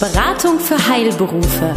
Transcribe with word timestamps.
Beratung 0.00 0.58
für 0.58 0.78
Heilberufe. 0.88 1.74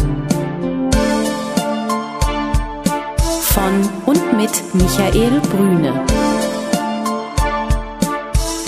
Von 3.41 3.89
und 4.05 4.37
mit 4.37 4.49
Michael 4.73 5.41
Brüne. 5.41 6.05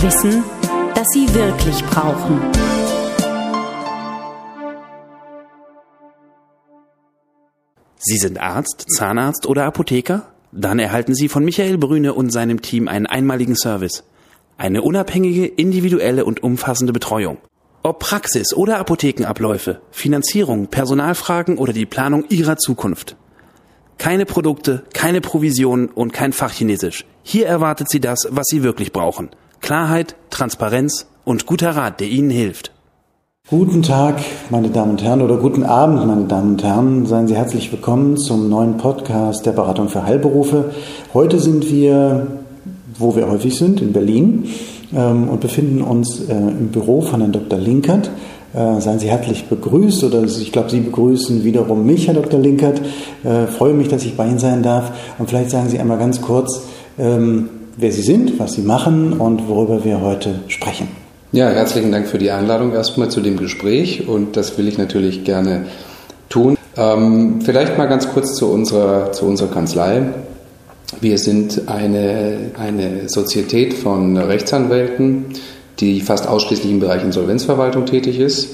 Wissen, 0.02 0.44
das 0.94 1.08
Sie 1.14 1.34
wirklich 1.34 1.82
brauchen. 1.86 2.42
Sie 7.98 8.18
sind 8.18 8.38
Arzt, 8.42 8.88
Zahnarzt 8.90 9.46
oder 9.46 9.64
Apotheker? 9.64 10.34
Dann 10.52 10.80
erhalten 10.80 11.16
Sie 11.16 11.30
von 11.30 11.46
Michael 11.46 11.78
Brüne 11.78 12.14
und 12.14 12.30
seinem 12.30 12.62
Team 12.62 12.90
einen 12.90 13.06
einmaligen 13.06 13.56
Service. 13.56 14.04
Eine 14.58 14.82
unabhängige, 14.82 15.46
individuelle 15.46 16.26
und 16.26 16.44
umfassende 16.44 16.92
Betreuung. 16.92 17.38
Ob 17.86 18.00
Praxis 18.00 18.52
oder 18.52 18.80
Apothekenabläufe, 18.80 19.80
Finanzierung, 19.92 20.70
Personalfragen 20.70 21.60
oder 21.60 21.72
die 21.72 21.86
Planung 21.86 22.26
Ihrer 22.30 22.58
Zukunft. 22.58 23.16
Keine 24.00 24.26
Produkte, 24.26 24.82
keine 24.92 25.22
Provisionen 25.22 25.90
und 25.90 26.12
kein 26.12 26.34
Fachchinesisch. 26.34 27.06
Hier 27.22 27.46
erwartet 27.46 27.92
Sie 27.92 28.00
das, 28.00 28.28
was 28.32 28.48
Sie 28.48 28.64
wirklich 28.64 28.92
brauchen. 28.92 29.30
Klarheit, 29.62 30.16
Transparenz 30.32 31.06
und 31.26 31.46
guter 31.46 31.76
Rat, 31.76 32.00
der 32.00 32.08
Ihnen 32.08 32.32
hilft. 32.32 32.72
Guten 33.52 33.84
Tag, 33.84 34.20
meine 34.50 34.70
Damen 34.70 34.94
und 34.94 35.04
Herren, 35.04 35.22
oder 35.22 35.38
guten 35.38 35.62
Abend, 35.62 36.08
meine 36.08 36.26
Damen 36.26 36.54
und 36.54 36.64
Herren. 36.64 37.06
Seien 37.06 37.28
Sie 37.28 37.36
herzlich 37.36 37.72
willkommen 37.72 38.18
zum 38.18 38.50
neuen 38.50 38.78
Podcast 38.78 39.46
der 39.46 39.52
Beratung 39.52 39.90
für 39.90 40.08
Heilberufe. 40.08 40.74
Heute 41.14 41.40
sind 41.40 41.70
wir, 41.70 42.26
wo 42.98 43.16
wir 43.16 43.30
häufig 43.30 43.56
sind, 43.56 43.80
in 43.80 43.94
Berlin 43.94 44.50
ähm, 44.96 45.30
und 45.30 45.42
befinden 45.42 45.82
uns 45.82 46.22
äh, 46.22 46.34
im 46.34 46.70
Büro 46.70 47.02
von 47.02 47.20
Herrn 47.22 47.32
Dr. 47.32 47.60
Linkert. 47.60 48.10
Äh, 48.54 48.80
seien 48.80 49.00
Sie 49.00 49.10
herzlich 49.10 49.46
begrüßt 49.46 50.04
oder 50.06 50.24
ich 50.24 50.52
glaube, 50.52 50.70
Sie 50.70 50.80
begrüßen 50.80 51.44
wiederum 51.44 51.86
mich, 51.86 52.08
Herr 52.08 52.14
Dr. 52.14 52.40
Linkert. 52.40 52.82
Äh, 53.24 53.48
freue 53.48 53.74
mich, 53.74 53.90
dass 53.90 54.04
ich 54.06 54.16
bei 54.16 54.26
Ihnen 54.28 54.40
sein 54.40 54.64
darf. 54.64 54.92
Und 55.20 55.30
vielleicht 55.30 55.50
sagen 55.50 55.70
Sie 55.70 55.78
einmal 55.78 55.98
ganz 55.98 56.22
kurz, 56.22 56.62
ähm, 56.98 57.50
wer 57.76 57.92
Sie 57.92 58.02
sind, 58.02 58.40
was 58.40 58.54
Sie 58.54 58.62
machen 58.62 59.14
und 59.14 59.50
worüber 59.50 59.84
wir 59.84 60.02
heute 60.02 60.40
sprechen. 60.48 60.88
Ja, 61.34 61.50
herzlichen 61.50 61.92
Dank 61.92 62.08
für 62.08 62.18
die 62.18 62.32
Einladung 62.32 62.72
erstmal 62.72 63.10
zu 63.10 63.20
dem 63.20 63.36
Gespräch 63.36 64.08
und 64.08 64.38
das 64.38 64.58
will 64.58 64.70
ich 64.70 64.78
natürlich 64.78 65.26
gerne 65.26 65.66
tun. 66.30 66.58
Ähm, 66.78 67.42
vielleicht 67.44 67.78
mal 67.78 67.88
ganz 67.88 68.08
kurz 68.08 68.36
zu 68.36 68.48
unserer, 68.48 69.12
zu 69.12 69.26
unserer 69.26 69.50
Kanzlei. 69.50 70.04
Wir 71.02 71.18
sind 71.18 71.68
eine, 71.68 72.52
eine 72.58 73.10
Sozietät 73.10 73.74
von 73.74 74.18
Rechtsanwälten, 74.18 75.26
die 75.80 76.02
fast 76.02 76.28
ausschließlich 76.28 76.72
im 76.72 76.80
Bereich 76.80 77.04
Insolvenzverwaltung 77.04 77.86
tätig 77.86 78.20
ist. 78.20 78.50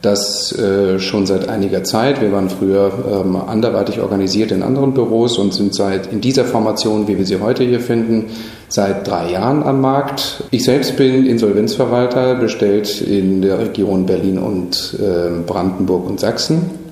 Das 0.00 0.52
äh, 0.58 0.98
schon 0.98 1.24
seit 1.24 1.48
einiger 1.48 1.82
Zeit. 1.82 2.20
Wir 2.20 2.30
waren 2.30 2.50
früher 2.50 3.24
ähm, 3.24 3.36
anderweitig 3.36 4.00
organisiert 4.00 4.52
in 4.52 4.62
anderen 4.62 4.92
Büros 4.92 5.38
und 5.38 5.54
sind 5.54 5.74
seit 5.74 6.12
in 6.12 6.20
dieser 6.20 6.44
Formation, 6.44 7.08
wie 7.08 7.16
wir 7.16 7.24
sie 7.24 7.40
heute 7.40 7.64
hier 7.64 7.80
finden, 7.80 8.26
seit 8.68 9.08
drei 9.08 9.30
Jahren 9.32 9.62
am 9.62 9.80
Markt. 9.80 10.44
Ich 10.50 10.64
selbst 10.64 10.96
bin 10.96 11.26
Insolvenzverwalter, 11.26 12.34
bestellt 12.34 13.00
in 13.00 13.40
der 13.40 13.58
Region 13.58 14.04
Berlin 14.04 14.38
und 14.38 14.94
äh, 15.00 15.40
Brandenburg 15.46 16.06
und 16.06 16.20
Sachsen. 16.20 16.83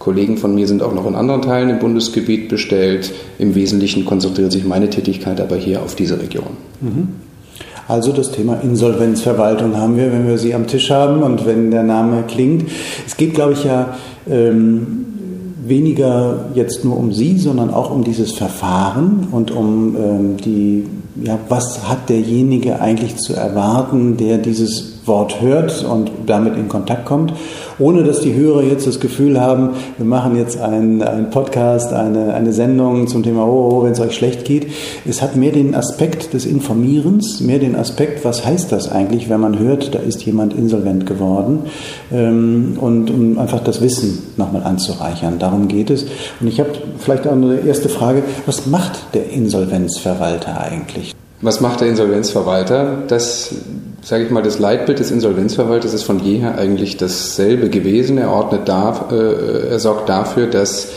Kollegen 0.00 0.38
von 0.38 0.54
mir 0.54 0.66
sind 0.66 0.82
auch 0.82 0.94
noch 0.94 1.06
in 1.06 1.14
anderen 1.14 1.42
Teilen 1.42 1.68
im 1.68 1.78
Bundesgebiet 1.78 2.48
bestellt. 2.48 3.12
Im 3.38 3.54
Wesentlichen 3.54 4.06
konzentriert 4.06 4.50
sich 4.50 4.64
meine 4.64 4.88
Tätigkeit 4.88 5.40
aber 5.42 5.56
hier 5.56 5.82
auf 5.82 5.94
diese 5.94 6.18
Region. 6.18 6.56
Mhm. 6.80 7.08
Also 7.86 8.12
das 8.12 8.30
Thema 8.30 8.60
Insolvenzverwaltung 8.62 9.76
haben 9.76 9.98
wir, 9.98 10.10
wenn 10.10 10.26
wir 10.26 10.38
sie 10.38 10.54
am 10.54 10.66
Tisch 10.66 10.90
haben 10.90 11.22
und 11.22 11.44
wenn 11.44 11.70
der 11.70 11.82
Name 11.82 12.24
klingt. 12.26 12.70
Es 13.06 13.18
geht, 13.18 13.34
glaube 13.34 13.52
ich, 13.52 13.64
ja 13.64 13.94
ähm, 14.26 15.04
weniger 15.66 16.46
jetzt 16.54 16.82
nur 16.82 16.96
um 16.96 17.12
Sie, 17.12 17.36
sondern 17.36 17.68
auch 17.68 17.90
um 17.90 18.02
dieses 18.02 18.32
Verfahren 18.32 19.28
und 19.30 19.50
um 19.50 19.96
ähm, 19.96 20.36
die, 20.38 20.86
ja, 21.22 21.38
was 21.50 21.88
hat 21.88 22.08
derjenige 22.08 22.80
eigentlich 22.80 23.16
zu 23.16 23.34
erwarten, 23.34 24.16
der 24.16 24.38
dieses 24.38 25.00
Wort 25.04 25.40
hört 25.40 25.84
und 25.84 26.10
damit 26.26 26.56
in 26.56 26.68
Kontakt 26.68 27.04
kommt, 27.04 27.32
ohne 27.80 28.04
dass 28.04 28.20
die 28.20 28.34
Hörer 28.34 28.62
jetzt 28.62 28.86
das 28.86 29.00
Gefühl 29.00 29.40
haben, 29.40 29.70
wir 29.96 30.06
machen 30.06 30.36
jetzt 30.36 30.60
einen, 30.60 31.02
einen 31.02 31.30
Podcast, 31.30 31.92
eine, 31.92 32.34
eine 32.34 32.52
Sendung 32.52 33.08
zum 33.08 33.22
Thema, 33.22 33.44
oh, 33.46 33.70
oh 33.72 33.84
wenn 33.84 33.92
es 33.92 34.00
euch 34.00 34.14
schlecht 34.14 34.44
geht. 34.44 34.68
Es 35.08 35.22
hat 35.22 35.36
mehr 35.36 35.52
den 35.52 35.74
Aspekt 35.74 36.34
des 36.34 36.46
Informierens, 36.46 37.40
mehr 37.40 37.58
den 37.58 37.76
Aspekt, 37.76 38.24
was 38.24 38.44
heißt 38.44 38.70
das 38.70 38.90
eigentlich, 38.90 39.28
wenn 39.28 39.40
man 39.40 39.58
hört, 39.58 39.94
da 39.94 39.98
ist 39.98 40.22
jemand 40.24 40.54
insolvent 40.54 41.06
geworden 41.06 41.60
ähm, 42.12 42.76
und 42.80 43.10
um 43.10 43.38
einfach 43.38 43.60
das 43.60 43.80
Wissen 43.80 44.18
nochmal 44.36 44.62
anzureichern. 44.62 45.38
Darum 45.38 45.68
geht 45.68 45.90
es. 45.90 46.04
Und 46.40 46.46
ich 46.46 46.60
habe 46.60 46.70
vielleicht 46.98 47.26
auch 47.26 47.32
eine 47.32 47.60
erste 47.60 47.88
Frage, 47.88 48.22
was 48.46 48.66
macht 48.66 49.14
der 49.14 49.30
Insolvenzverwalter 49.30 50.60
eigentlich? 50.60 51.14
Was 51.42 51.62
macht 51.62 51.80
der 51.80 51.88
Insolvenzverwalter? 51.88 52.98
Das 53.08 53.54
sage 54.02 54.24
ich 54.24 54.30
mal, 54.30 54.42
das 54.42 54.58
Leitbild 54.58 54.98
des 54.98 55.10
Insolvenzverwalters 55.10 55.94
ist 55.94 56.04
von 56.04 56.20
jeher 56.20 56.56
eigentlich 56.56 56.96
dasselbe 56.96 57.68
gewesen. 57.68 58.18
Er 58.18 58.30
ordnet 58.30 58.68
da, 58.68 59.08
äh, 59.10 59.68
er 59.70 59.78
sorgt 59.78 60.08
dafür, 60.08 60.46
dass 60.46 60.88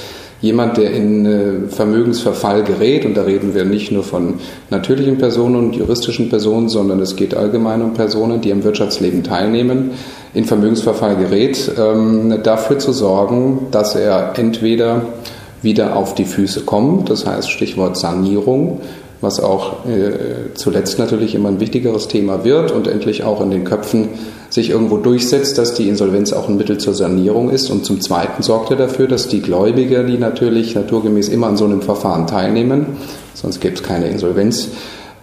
jemand, 0.42 0.76
der 0.76 0.92
in 0.92 1.26
äh, 1.26 1.70
Vermögensverfall 1.70 2.64
gerät, 2.64 3.06
und 3.06 3.16
da 3.16 3.24
reden 3.24 3.56
wir 3.56 3.64
nicht 3.64 3.92
nur 3.92 4.04
von 4.04 4.36
natürlichen 4.70 5.18
Personen 5.18 5.56
und 5.56 5.76
juristischen 5.76 6.30
Personen, 6.30 6.68
sondern 6.68 7.00
es 7.00 7.16
geht 7.16 7.34
allgemein 7.34 7.82
um 7.82 7.94
Personen, 7.94 8.42
die 8.42 8.52
am 8.52 8.64
Wirtschaftsleben 8.64 9.24
teilnehmen, 9.24 9.92
in 10.34 10.44
Vermögensverfall 10.44 11.16
gerät, 11.16 11.72
ähm, 11.80 12.40
dafür 12.44 12.78
zu 12.78 12.92
sorgen, 12.92 13.68
dass 13.72 13.96
er 13.96 14.34
entweder 14.38 15.04
wieder 15.62 15.96
auf 15.96 16.14
die 16.14 16.26
Füße 16.26 16.62
kommt, 16.62 17.10
das 17.10 17.26
heißt 17.26 17.50
Stichwort 17.50 17.98
Sanierung, 17.98 18.82
was 19.24 19.40
auch 19.40 19.86
äh, 19.88 20.54
zuletzt 20.54 21.00
natürlich 21.00 21.34
immer 21.34 21.50
ein 21.50 21.60
wichtigeres 21.60 22.08
Thema 22.08 22.44
wird 22.44 22.72
und 22.72 22.88
endlich 22.88 23.24
auch 23.24 23.42
in 23.42 23.50
den 23.50 23.64
Köpfen 23.64 24.10
sich 24.50 24.70
irgendwo 24.70 24.98
durchsetzt, 24.98 25.58
dass 25.58 25.74
die 25.74 25.90
Insolvenz 25.90 26.34
auch 26.34 26.48
ein 26.48 26.58
Mittel 26.58 26.78
zur 26.78 26.94
Sanierung 26.94 27.50
ist. 27.50 27.72
Und 27.72 27.86
zum 27.86 28.02
Zweiten 28.02 28.44
sorgt 28.44 28.70
er 28.70 28.78
dafür, 28.78 29.08
dass 29.08 29.28
die 29.28 29.42
Gläubiger, 29.42 30.04
die 30.04 30.18
natürlich 30.18 30.76
naturgemäß 30.76 31.30
immer 31.30 31.48
an 31.48 31.58
so 31.58 31.66
einem 31.66 31.82
Verfahren 31.82 32.28
teilnehmen, 32.28 32.86
sonst 33.34 33.62
gäbe 33.62 33.76
es 33.76 33.82
keine 33.82 34.08
Insolvenz, 34.08 34.70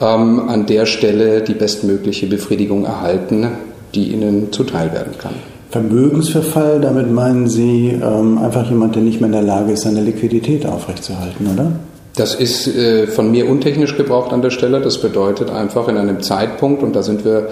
ähm, 0.01 0.49
an 0.49 0.67
der 0.67 0.87
Stelle 0.87 1.43
die 1.43 1.55
bestmögliche 1.55 2.27
Befriedigung 2.27 2.87
erhalten, 2.87 3.47
die 3.95 4.13
ihnen 4.13 4.51
zuteil 4.51 4.93
werden 4.93 5.13
kann. 5.19 5.35
Vermögensverfall, 5.71 6.81
damit 6.81 7.13
meinen 7.13 7.49
Sie 7.49 7.91
ähm, 8.03 8.39
einfach 8.39 8.69
jemand, 8.69 8.97
der 8.97 9.03
nicht 9.03 9.21
mehr 9.21 9.29
in 9.29 9.33
der 9.33 9.43
Lage 9.43 9.73
ist, 9.73 9.83
seine 9.83 10.01
Liquidität 10.01 10.67
aufrechtzuerhalten, 10.67 11.47
oder? 11.53 11.71
Das 12.21 12.35
ist 12.35 12.67
äh, 12.67 13.07
von 13.07 13.31
mir 13.31 13.49
untechnisch 13.49 13.97
gebraucht 13.97 14.35
an 14.35 14.43
der 14.43 14.51
Stelle. 14.51 14.83
Das 14.83 14.99
bedeutet 14.99 15.49
einfach 15.49 15.89
in 15.89 15.97
einem 15.97 16.21
Zeitpunkt, 16.21 16.83
und 16.83 16.95
da 16.95 17.03
sind 17.03 17.25
wir 17.25 17.49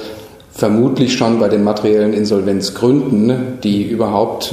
vermutlich 0.52 1.14
schon 1.16 1.40
bei 1.40 1.48
den 1.48 1.64
materiellen 1.64 2.12
Insolvenzgründen, 2.12 3.58
die 3.64 3.84
überhaupt, 3.84 4.52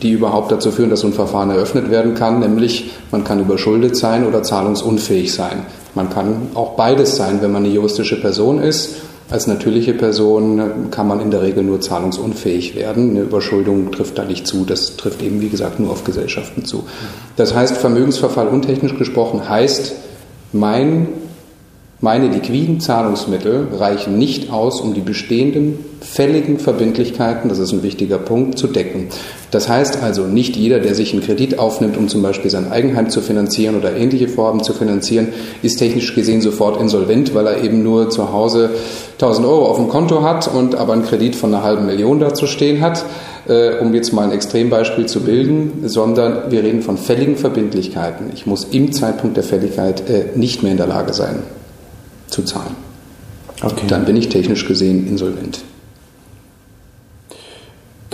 die 0.00 0.12
überhaupt 0.12 0.50
dazu 0.50 0.70
führen, 0.70 0.88
dass 0.88 1.00
so 1.00 1.08
ein 1.08 1.12
Verfahren 1.12 1.50
eröffnet 1.50 1.90
werden 1.90 2.14
kann, 2.14 2.40
nämlich 2.40 2.90
man 3.10 3.22
kann 3.22 3.38
überschuldet 3.38 3.96
sein 3.96 4.26
oder 4.26 4.42
zahlungsunfähig 4.42 5.30
sein. 5.30 5.66
Man 5.94 6.08
kann 6.08 6.48
auch 6.54 6.70
beides 6.76 7.16
sein, 7.16 7.40
wenn 7.42 7.52
man 7.52 7.66
eine 7.66 7.74
juristische 7.74 8.18
Person 8.18 8.62
ist 8.62 8.96
als 9.30 9.46
natürliche 9.46 9.92
Person 9.92 10.90
kann 10.90 11.06
man 11.06 11.20
in 11.20 11.30
der 11.30 11.42
Regel 11.42 11.62
nur 11.62 11.80
zahlungsunfähig 11.80 12.74
werden. 12.74 13.10
Eine 13.10 13.20
Überschuldung 13.20 13.92
trifft 13.92 14.16
da 14.16 14.24
nicht 14.24 14.46
zu. 14.46 14.64
Das 14.64 14.96
trifft 14.96 15.22
eben, 15.22 15.40
wie 15.42 15.50
gesagt, 15.50 15.80
nur 15.80 15.90
auf 15.90 16.04
Gesellschaften 16.04 16.64
zu. 16.64 16.86
Das 17.36 17.54
heißt, 17.54 17.76
Vermögensverfall 17.76 18.48
untechnisch 18.48 18.96
gesprochen 18.96 19.46
heißt, 19.48 19.92
mein, 20.52 21.08
meine 22.00 22.28
liquiden 22.28 22.78
Zahlungsmittel 22.78 23.68
reichen 23.76 24.18
nicht 24.18 24.52
aus, 24.52 24.80
um 24.80 24.94
die 24.94 25.00
bestehenden 25.00 25.84
fälligen 26.00 26.60
Verbindlichkeiten, 26.60 27.48
das 27.48 27.58
ist 27.58 27.72
ein 27.72 27.82
wichtiger 27.82 28.18
Punkt, 28.18 28.56
zu 28.56 28.68
decken. 28.68 29.08
Das 29.50 29.68
heißt 29.68 30.00
also, 30.00 30.22
nicht 30.22 30.56
jeder, 30.56 30.78
der 30.78 30.94
sich 30.94 31.12
einen 31.12 31.22
Kredit 31.22 31.58
aufnimmt, 31.58 31.96
um 31.96 32.08
zum 32.08 32.22
Beispiel 32.22 32.52
sein 32.52 32.70
Eigenheim 32.70 33.10
zu 33.10 33.20
finanzieren 33.20 33.76
oder 33.76 33.96
ähnliche 33.96 34.28
Vorhaben 34.28 34.62
zu 34.62 34.74
finanzieren, 34.74 35.28
ist 35.62 35.78
technisch 35.78 36.14
gesehen 36.14 36.40
sofort 36.40 36.80
insolvent, 36.80 37.34
weil 37.34 37.48
er 37.48 37.64
eben 37.64 37.82
nur 37.82 38.10
zu 38.10 38.32
Hause 38.32 38.70
1000 39.14 39.44
Euro 39.44 39.66
auf 39.66 39.78
dem 39.78 39.88
Konto 39.88 40.22
hat 40.22 40.46
und 40.54 40.76
aber 40.76 40.92
einen 40.92 41.04
Kredit 41.04 41.34
von 41.34 41.52
einer 41.52 41.64
halben 41.64 41.86
Million 41.86 42.20
dazu 42.20 42.46
stehen 42.46 42.80
hat, 42.80 43.04
äh, 43.48 43.78
um 43.80 43.92
jetzt 43.92 44.12
mal 44.12 44.22
ein 44.22 44.32
Extrembeispiel 44.32 45.06
zu 45.06 45.20
bilden, 45.20 45.82
sondern 45.86 46.52
wir 46.52 46.62
reden 46.62 46.82
von 46.82 46.96
fälligen 46.96 47.36
Verbindlichkeiten. 47.36 48.30
Ich 48.34 48.46
muss 48.46 48.64
im 48.64 48.92
Zeitpunkt 48.92 49.36
der 49.36 49.44
Fälligkeit 49.44 50.08
äh, 50.08 50.26
nicht 50.36 50.62
mehr 50.62 50.70
in 50.70 50.78
der 50.78 50.86
Lage 50.86 51.12
sein, 51.12 51.42
zu 52.28 52.42
zahlen. 52.42 52.76
Okay. 53.62 53.86
Dann 53.88 54.04
bin 54.04 54.16
ich 54.16 54.28
technisch 54.28 54.66
gesehen 54.66 55.06
insolvent. 55.08 55.60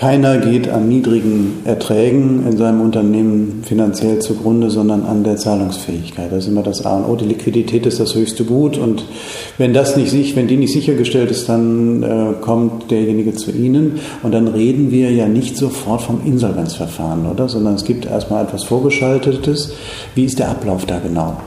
keiner 0.05 0.37
geht 0.37 0.69
an 0.69 0.87
niedrigen 0.87 1.63
Erträgen 1.65 2.47
in 2.47 2.59
seinem 2.59 2.83
Unternehmen 2.83 3.63
finanziell 3.65 4.19
zugrunde, 4.19 4.69
sondern 4.69 5.03
an 5.03 5.25
der 5.25 5.37
Zahlungsfähigkeit. 5.37 6.31
Das 6.31 6.45
ist 6.45 6.51
immer 6.51 6.63
das 6.63 6.85
A 6.85 6.99
und 6.99 7.05
O. 7.07 7.17
Die 7.17 7.25
Liquidität 7.25 7.87
ist 7.87 8.01
das 8.01 8.15
höchste 8.15 8.45
Gut 8.45 8.77
und 8.77 9.07
wenn 9.57 9.73
das 9.73 9.97
nicht 9.97 10.11
sich, 10.11 10.37
wenn 10.37 10.47
die 10.47 10.59
nicht 10.59 10.75
sichergestellt 10.75 11.31
ist, 11.31 11.49
dann 11.49 12.03
äh, 12.03 12.35
kommt 12.43 12.91
derjenige 12.91 13.33
zu 13.33 13.51
Ihnen 13.51 14.01
und 14.23 14.33
dann 14.33 14.49
reden 14.49 14.91
wir 14.91 15.11
ja 15.11 15.27
nicht 15.27 15.57
sofort 15.57 16.03
vom 16.03 16.21
Insolvenzverfahren, 16.23 17.25
oder? 17.25 17.49
Sondern 17.49 17.77
es 17.77 17.85
gibt 17.85 18.05
erstmal 18.05 18.45
etwas 18.45 18.65
Vorgeschaltetes. 18.65 19.73
Wie 20.15 20.27
ist 20.27 20.39
der 20.39 20.51
Ablauf 20.51 20.85
da 20.85 20.99
genau? 20.99 21.39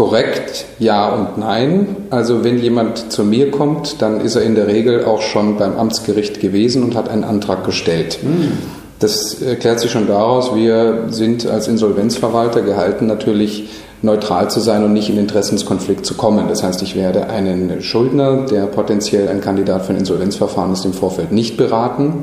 Korrekt, 0.00 0.64
ja 0.78 1.10
und 1.10 1.36
nein. 1.36 1.94
Also 2.08 2.42
wenn 2.42 2.56
jemand 2.56 3.12
zu 3.12 3.22
mir 3.22 3.50
kommt, 3.50 4.00
dann 4.00 4.22
ist 4.22 4.34
er 4.34 4.40
in 4.40 4.54
der 4.54 4.66
Regel 4.66 5.04
auch 5.04 5.20
schon 5.20 5.58
beim 5.58 5.76
Amtsgericht 5.76 6.40
gewesen 6.40 6.82
und 6.82 6.96
hat 6.96 7.10
einen 7.10 7.22
Antrag 7.22 7.66
gestellt. 7.66 8.18
Mhm. 8.22 8.52
Das 8.98 9.42
erklärt 9.42 9.78
sich 9.78 9.90
schon 9.90 10.06
daraus, 10.06 10.54
wir 10.54 11.08
sind 11.10 11.46
als 11.46 11.68
Insolvenzverwalter 11.68 12.62
gehalten, 12.62 13.08
natürlich 13.08 13.68
neutral 14.00 14.48
zu 14.48 14.60
sein 14.60 14.84
und 14.84 14.94
nicht 14.94 15.10
in 15.10 15.18
Interessenskonflikt 15.18 16.06
zu 16.06 16.14
kommen. 16.14 16.46
Das 16.48 16.62
heißt, 16.62 16.80
ich 16.80 16.96
werde 16.96 17.26
einen 17.26 17.82
Schuldner, 17.82 18.46
der 18.46 18.62
potenziell 18.68 19.28
ein 19.28 19.42
Kandidat 19.42 19.84
für 19.84 19.92
ein 19.92 19.98
Insolvenzverfahren 19.98 20.72
ist, 20.72 20.86
im 20.86 20.94
Vorfeld 20.94 21.30
nicht 21.30 21.58
beraten, 21.58 22.22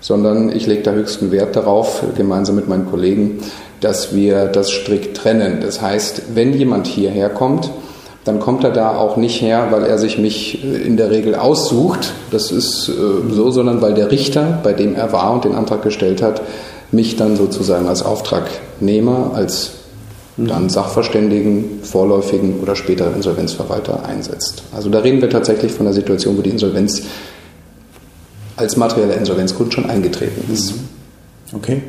sondern 0.00 0.50
ich 0.50 0.66
lege 0.66 0.84
da 0.84 0.92
höchsten 0.92 1.32
Wert 1.32 1.54
darauf, 1.54 2.02
gemeinsam 2.16 2.56
mit 2.56 2.66
meinen 2.66 2.90
Kollegen, 2.90 3.40
dass 3.80 4.14
wir 4.14 4.46
das 4.46 4.70
strikt 4.70 5.16
trennen. 5.16 5.58
Das 5.60 5.80
heißt, 5.80 6.34
wenn 6.34 6.52
jemand 6.52 6.86
hierher 6.86 7.30
kommt, 7.30 7.70
dann 8.24 8.38
kommt 8.38 8.64
er 8.64 8.70
da 8.70 8.96
auch 8.96 9.16
nicht 9.16 9.40
her, 9.40 9.68
weil 9.70 9.84
er 9.84 9.98
sich 9.98 10.18
mich 10.18 10.62
äh, 10.62 10.76
in 10.76 10.96
der 10.96 11.10
Regel 11.10 11.34
aussucht. 11.34 12.12
Das 12.30 12.50
ist 12.50 12.88
äh, 12.88 13.32
so, 13.32 13.50
sondern 13.50 13.80
weil 13.80 13.94
der 13.94 14.10
Richter, 14.10 14.60
bei 14.62 14.72
dem 14.72 14.94
er 14.94 15.12
war 15.12 15.32
und 15.32 15.44
den 15.44 15.54
Antrag 15.54 15.82
gestellt 15.82 16.22
hat, 16.22 16.42
mich 16.92 17.16
dann 17.16 17.36
sozusagen 17.36 17.88
als 17.88 18.02
Auftragnehmer, 18.02 19.32
als 19.34 19.72
dann 20.36 20.68
Sachverständigen, 20.68 21.80
vorläufigen 21.82 22.60
oder 22.60 22.74
späteren 22.74 23.14
Insolvenzverwalter 23.14 24.04
einsetzt. 24.06 24.62
Also 24.74 24.88
da 24.88 25.00
reden 25.00 25.20
wir 25.20 25.28
tatsächlich 25.28 25.72
von 25.72 25.84
der 25.84 25.92
Situation, 25.92 26.38
wo 26.38 26.42
die 26.42 26.50
Insolvenz 26.50 27.02
als 28.56 28.76
materieller 28.76 29.16
Insolvenzgrund 29.16 29.74
schon 29.74 29.88
eingetreten 29.88 30.52
ist. 30.52 30.74
Okay. 31.52 31.82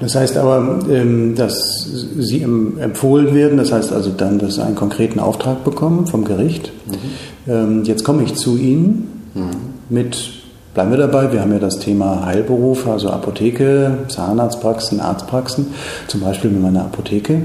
Das 0.00 0.14
heißt 0.14 0.36
aber, 0.36 0.80
ähm, 0.90 1.34
dass 1.34 1.88
Sie 2.18 2.42
empfohlen 2.42 3.34
werden, 3.34 3.58
das 3.58 3.72
heißt 3.72 3.92
also 3.92 4.10
dann, 4.10 4.38
dass 4.38 4.56
Sie 4.56 4.62
einen 4.62 4.74
konkreten 4.74 5.20
Auftrag 5.20 5.64
bekommen 5.64 6.06
vom 6.06 6.24
Gericht. 6.24 6.72
Mhm. 6.86 7.52
Ähm, 7.52 7.84
jetzt 7.84 8.04
komme 8.04 8.24
ich 8.24 8.34
zu 8.34 8.56
Ihnen 8.56 9.30
mhm. 9.34 9.50
mit, 9.88 10.32
bleiben 10.74 10.90
wir 10.90 10.98
dabei, 10.98 11.32
wir 11.32 11.40
haben 11.40 11.52
ja 11.52 11.58
das 11.58 11.78
Thema 11.78 12.26
Heilberuf, 12.26 12.88
also 12.88 13.10
Apotheke, 13.10 13.98
Zahnarztpraxen, 14.08 15.00
Arztpraxen, 15.00 15.66
zum 16.08 16.20
Beispiel 16.20 16.50
mit 16.50 16.62
meiner 16.62 16.82
Apotheke. 16.82 17.42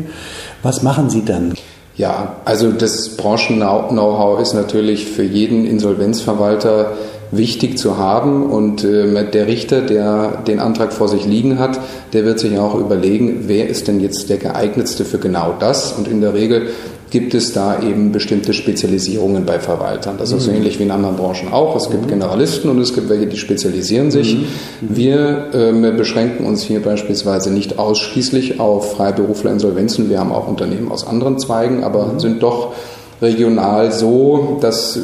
Was 0.63 0.83
machen 0.83 1.09
Sie 1.09 1.23
dann? 1.23 1.53
Ja, 1.95 2.37
also 2.45 2.71
das 2.71 3.17
Branchen-Know-how 3.17 4.39
ist 4.39 4.53
natürlich 4.53 5.05
für 5.05 5.23
jeden 5.23 5.65
Insolvenzverwalter 5.65 6.93
wichtig 7.31 7.77
zu 7.77 7.97
haben. 7.97 8.43
Und 8.43 8.83
äh, 8.83 9.29
der 9.29 9.47
Richter, 9.47 9.81
der 9.81 10.43
den 10.47 10.59
Antrag 10.59 10.93
vor 10.93 11.07
sich 11.07 11.25
liegen 11.25 11.59
hat, 11.59 11.79
der 12.13 12.25
wird 12.25 12.39
sich 12.39 12.57
auch 12.57 12.75
überlegen, 12.75 13.45
wer 13.47 13.67
ist 13.67 13.87
denn 13.87 13.99
jetzt 13.99 14.29
der 14.29 14.37
geeignetste 14.37 15.05
für 15.05 15.19
genau 15.19 15.55
das. 15.59 15.93
Und 15.93 16.07
in 16.07 16.21
der 16.21 16.33
Regel 16.33 16.67
gibt 17.09 17.33
es 17.33 17.53
da 17.53 17.81
eben 17.81 18.11
bestimmte 18.11 18.53
Spezialisierungen 18.53 19.45
bei 19.45 19.59
Verwaltern. 19.59 20.17
Das 20.17 20.31
ist 20.31 20.41
mhm. 20.41 20.45
so 20.45 20.51
ähnlich 20.51 20.79
wie 20.79 20.83
in 20.83 20.91
anderen 20.91 21.15
Branchen 21.15 21.51
auch. 21.51 21.75
Es 21.75 21.89
gibt 21.89 22.05
mhm. 22.05 22.09
Generalisten 22.09 22.69
und 22.69 22.79
es 22.79 22.93
gibt 22.93 23.09
welche, 23.09 23.27
die 23.27 23.37
spezialisieren 23.37 24.11
sich. 24.11 24.35
Mhm. 24.35 24.45
Wir 24.81 25.47
ähm, 25.53 25.81
beschränken 25.97 26.45
uns 26.45 26.61
hier 26.61 26.81
beispielsweise 26.81 27.51
nicht 27.51 27.79
ausschließlich 27.79 28.59
auf 28.59 28.93
Freiberufler 28.93 29.51
Insolvenzen. 29.51 30.09
Wir 30.09 30.19
haben 30.19 30.31
auch 30.31 30.47
Unternehmen 30.47 30.91
aus 30.91 31.07
anderen 31.07 31.39
Zweigen, 31.39 31.83
aber 31.83 32.13
mhm. 32.13 32.19
sind 32.19 32.43
doch 32.43 32.73
regional 33.21 33.92
so, 33.92 34.57
dass 34.62 35.00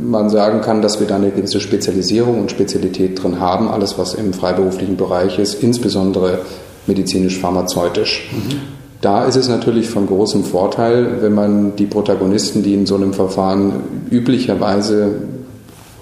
man 0.00 0.28
sagen 0.28 0.60
kann, 0.60 0.82
dass 0.82 1.00
wir 1.00 1.06
da 1.06 1.16
eine 1.16 1.30
gewisse 1.30 1.60
Spezialisierung 1.60 2.40
und 2.40 2.50
Spezialität 2.50 3.22
drin 3.22 3.40
haben, 3.40 3.68
alles 3.68 3.98
was 3.98 4.14
im 4.14 4.32
freiberuflichen 4.32 4.96
Bereich 4.96 5.38
ist, 5.38 5.62
insbesondere 5.62 6.40
medizinisch-pharmazeutisch. 6.86 8.30
Mhm. 8.32 8.60
Da 9.00 9.24
ist 9.24 9.36
es 9.36 9.48
natürlich 9.48 9.88
von 9.88 10.06
großem 10.06 10.44
Vorteil, 10.44 11.18
wenn 11.20 11.34
man 11.34 11.76
die 11.76 11.86
Protagonisten, 11.86 12.62
die 12.62 12.74
in 12.74 12.86
so 12.86 12.94
einem 12.94 13.12
Verfahren 13.12 13.72
üblicherweise, 14.10 15.10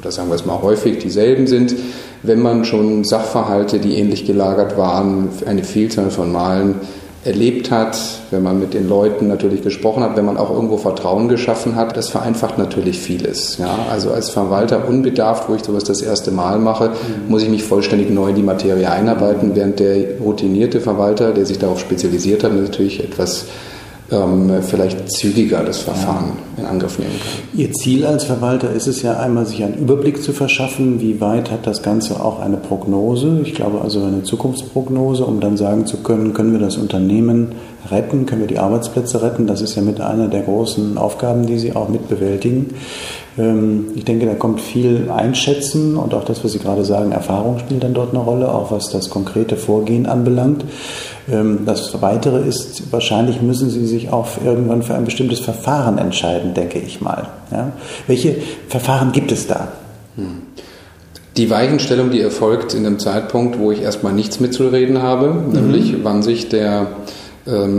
oder 0.00 0.12
sagen 0.12 0.28
wir 0.28 0.36
es 0.36 0.46
mal 0.46 0.62
häufig, 0.62 0.98
dieselben 0.98 1.46
sind, 1.46 1.74
wenn 2.22 2.40
man 2.40 2.64
schon 2.64 3.02
Sachverhalte, 3.02 3.80
die 3.80 3.96
ähnlich 3.96 4.24
gelagert 4.24 4.76
waren, 4.76 5.30
eine 5.46 5.64
Vielzahl 5.64 6.10
von 6.10 6.30
Malen 6.30 6.76
erlebt 7.24 7.70
hat, 7.70 7.96
wenn 8.30 8.42
man 8.42 8.58
mit 8.58 8.74
den 8.74 8.88
Leuten 8.88 9.28
natürlich 9.28 9.62
gesprochen 9.62 10.02
hat, 10.02 10.16
wenn 10.16 10.24
man 10.24 10.36
auch 10.36 10.50
irgendwo 10.50 10.76
Vertrauen 10.76 11.28
geschaffen 11.28 11.76
hat, 11.76 11.96
das 11.96 12.08
vereinfacht 12.08 12.58
natürlich 12.58 12.98
vieles. 12.98 13.58
Ja, 13.58 13.78
also 13.90 14.10
als 14.10 14.30
Verwalter 14.30 14.88
unbedarft, 14.88 15.48
wo 15.48 15.54
ich 15.54 15.62
sowas 15.62 15.84
das 15.84 16.02
erste 16.02 16.32
Mal 16.32 16.58
mache, 16.58 16.88
mhm. 16.88 17.30
muss 17.30 17.42
ich 17.42 17.48
mich 17.48 17.62
vollständig 17.62 18.10
neu 18.10 18.30
in 18.30 18.36
die 18.36 18.42
Materie 18.42 18.90
einarbeiten, 18.90 19.54
während 19.54 19.78
der 19.78 20.18
routinierte 20.18 20.80
Verwalter, 20.80 21.32
der 21.32 21.46
sich 21.46 21.58
darauf 21.58 21.78
spezialisiert 21.78 22.42
hat, 22.42 22.54
natürlich 22.54 23.02
etwas 23.02 23.46
ähm, 24.12 24.62
vielleicht 24.62 25.10
zügiger 25.10 25.64
das 25.64 25.78
Verfahren 25.78 26.32
ja. 26.56 26.62
in 26.62 26.68
Angriff 26.68 26.98
nehmen 26.98 27.12
kann. 27.12 27.58
Ihr 27.58 27.72
Ziel 27.72 28.04
als 28.06 28.24
Verwalter 28.24 28.70
ist 28.70 28.86
es 28.86 29.02
ja 29.02 29.18
einmal, 29.18 29.46
sich 29.46 29.64
einen 29.64 29.74
Überblick 29.74 30.22
zu 30.22 30.32
verschaffen, 30.32 31.00
wie 31.00 31.20
weit 31.20 31.50
hat 31.50 31.66
das 31.66 31.82
Ganze 31.82 32.22
auch 32.22 32.40
eine 32.40 32.58
Prognose, 32.58 33.40
ich 33.42 33.54
glaube 33.54 33.80
also 33.80 34.04
eine 34.04 34.22
Zukunftsprognose, 34.22 35.24
um 35.24 35.40
dann 35.40 35.56
sagen 35.56 35.86
zu 35.86 35.98
können, 35.98 36.34
können 36.34 36.52
wir 36.52 36.60
das 36.60 36.76
Unternehmen 36.76 37.54
retten, 37.90 38.26
können 38.26 38.42
wir 38.42 38.48
die 38.48 38.58
Arbeitsplätze 38.58 39.22
retten. 39.22 39.46
Das 39.46 39.60
ist 39.60 39.74
ja 39.74 39.82
mit 39.82 40.00
einer 40.00 40.28
der 40.28 40.42
großen 40.42 40.98
Aufgaben, 40.98 41.46
die 41.46 41.58
Sie 41.58 41.74
auch 41.74 41.88
mit 41.88 42.08
bewältigen. 42.08 42.52
Ähm, 42.60 42.74
ich 43.36 44.04
denke, 44.04 44.26
da 44.26 44.34
kommt 44.34 44.60
viel 44.60 45.10
Einschätzen 45.10 45.96
und 45.96 46.12
auch 46.12 46.24
das, 46.24 46.44
was 46.44 46.52
Sie 46.52 46.58
gerade 46.58 46.84
sagen, 46.84 47.12
Erfahrung 47.12 47.58
spielt 47.58 47.82
dann 47.82 47.94
dort 47.94 48.10
eine 48.10 48.22
Rolle, 48.22 48.52
auch 48.52 48.70
was 48.70 48.90
das 48.90 49.08
konkrete 49.08 49.56
Vorgehen 49.56 50.04
anbelangt. 50.04 50.64
Ähm, 51.30 51.60
das 51.64 52.02
Weitere 52.02 52.46
ist, 52.46 52.92
wahrscheinlich 52.92 53.40
müssen 53.40 53.70
Sie 53.70 53.86
sich 53.86 54.12
auch 54.12 54.28
irgendwann 54.44 54.82
für 54.82 54.94
ein 54.94 55.06
bestimmtes 55.06 55.40
Verfahren 55.40 55.96
entscheiden, 55.96 56.52
denke 56.52 56.78
ich 56.78 57.00
mal. 57.00 57.28
Ja? 57.50 57.72
Welche 58.06 58.36
Verfahren 58.68 59.12
gibt 59.12 59.32
es 59.32 59.46
da? 59.46 59.68
Hm. 60.16 60.42
Die 61.38 61.48
Weichenstellung, 61.48 62.10
die 62.10 62.20
erfolgt 62.20 62.74
in 62.74 62.84
einem 62.84 62.98
Zeitpunkt, 62.98 63.58
wo 63.58 63.72
ich 63.72 63.80
erstmal 63.80 64.12
nichts 64.12 64.40
mitzureden 64.40 65.00
habe, 65.00 65.30
mhm. 65.30 65.52
nämlich 65.52 65.94
wann 66.02 66.22
sich 66.22 66.50
der 66.50 66.80
ähm, 66.80 66.86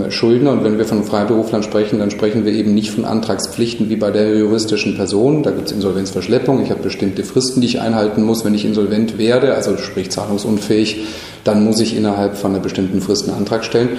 Schuldner. 0.09 0.51
Und 0.51 0.63
wenn 0.63 0.77
wir 0.77 0.85
von 0.85 1.03
Freiberuflern 1.03 1.63
sprechen, 1.63 1.99
dann 1.99 2.11
sprechen 2.11 2.45
wir 2.45 2.51
eben 2.51 2.73
nicht 2.73 2.91
von 2.91 3.05
Antragspflichten 3.05 3.89
wie 3.89 3.95
bei 3.95 4.11
der 4.11 4.37
juristischen 4.37 4.95
Person. 4.95 5.41
Da 5.43 5.51
gibt 5.51 5.67
es 5.67 5.71
Insolvenzverschleppung. 5.71 6.61
Ich 6.63 6.69
habe 6.69 6.83
bestimmte 6.83 7.23
Fristen, 7.23 7.61
die 7.61 7.67
ich 7.67 7.79
einhalten 7.79 8.23
muss. 8.23 8.43
Wenn 8.43 8.55
ich 8.55 8.65
insolvent 8.65 9.17
werde, 9.17 9.53
also 9.53 9.77
sprich 9.77 10.11
zahlungsunfähig, 10.11 11.05
dann 11.45 11.63
muss 11.63 11.79
ich 11.79 11.95
innerhalb 11.95 12.37
von 12.37 12.51
einer 12.51 12.61
bestimmten 12.61 13.01
Frist 13.01 13.27
einen 13.27 13.37
Antrag 13.37 13.63
stellen. 13.63 13.89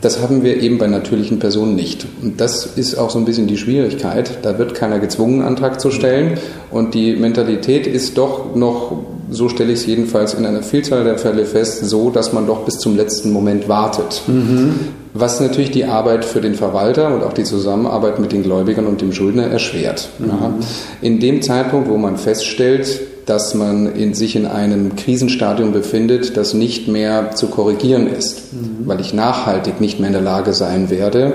Das 0.00 0.22
haben 0.22 0.44
wir 0.44 0.62
eben 0.62 0.78
bei 0.78 0.86
natürlichen 0.86 1.38
Personen 1.40 1.74
nicht. 1.74 2.06
Und 2.22 2.40
das 2.40 2.66
ist 2.66 2.96
auch 2.96 3.10
so 3.10 3.18
ein 3.18 3.24
bisschen 3.24 3.48
die 3.48 3.56
Schwierigkeit. 3.56 4.38
Da 4.42 4.58
wird 4.58 4.74
keiner 4.74 5.00
gezwungen, 5.00 5.40
einen 5.40 5.48
Antrag 5.48 5.80
zu 5.80 5.90
stellen. 5.90 6.38
Und 6.70 6.94
die 6.94 7.16
Mentalität 7.16 7.86
ist 7.86 8.16
doch 8.16 8.54
noch, 8.54 8.92
so 9.30 9.48
stelle 9.48 9.72
ich 9.72 9.80
es 9.80 9.86
jedenfalls 9.86 10.34
in 10.34 10.46
einer 10.46 10.62
Vielzahl 10.62 11.04
der 11.04 11.18
Fälle 11.18 11.44
fest, 11.44 11.84
so, 11.84 12.10
dass 12.10 12.32
man 12.32 12.46
doch 12.46 12.64
bis 12.64 12.78
zum 12.78 12.96
letzten 12.96 13.32
Moment 13.32 13.68
wartet. 13.68 14.22
Mhm. 14.26 14.74
Was 15.14 15.40
natürlich 15.40 15.70
die 15.70 15.84
Arbeit 15.84 16.24
für 16.24 16.40
den 16.40 16.54
Verwalter 16.54 17.14
und 17.14 17.22
auch 17.22 17.32
die 17.32 17.44
Zusammenarbeit 17.44 18.18
mit 18.18 18.32
den 18.32 18.42
Gläubigern 18.42 18.86
und 18.86 19.00
dem 19.00 19.12
Schuldner 19.12 19.46
erschwert. 19.46 20.08
Mhm. 20.18 20.64
In 21.00 21.20
dem 21.20 21.42
Zeitpunkt, 21.42 21.88
wo 21.88 21.96
man 21.96 22.16
feststellt, 22.16 23.00
dass 23.26 23.54
man 23.54 23.94
in 23.94 24.14
sich 24.14 24.36
in 24.36 24.46
einem 24.46 24.96
Krisenstadium 24.96 25.72
befindet, 25.72 26.36
das 26.36 26.54
nicht 26.54 26.88
mehr 26.88 27.32
zu 27.32 27.48
korrigieren 27.48 28.06
ist, 28.06 28.54
mhm. 28.54 28.86
weil 28.86 29.00
ich 29.00 29.12
nachhaltig 29.12 29.80
nicht 29.80 29.98
mehr 30.00 30.08
in 30.08 30.14
der 30.14 30.22
Lage 30.22 30.54
sein 30.54 30.88
werde, 30.88 31.34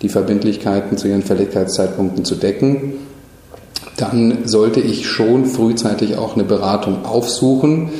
die 0.00 0.08
Verbindlichkeiten 0.08 0.96
zu 0.96 1.08
ihren 1.08 1.22
Fälligkeitszeitpunkten 1.22 2.24
zu 2.24 2.36
decken, 2.36 2.94
dann 3.96 4.46
sollte 4.46 4.80
ich 4.80 5.08
schon 5.08 5.46
frühzeitig 5.46 6.16
auch 6.16 6.34
eine 6.34 6.44
Beratung 6.44 7.04
aufsuchen. 7.04 7.90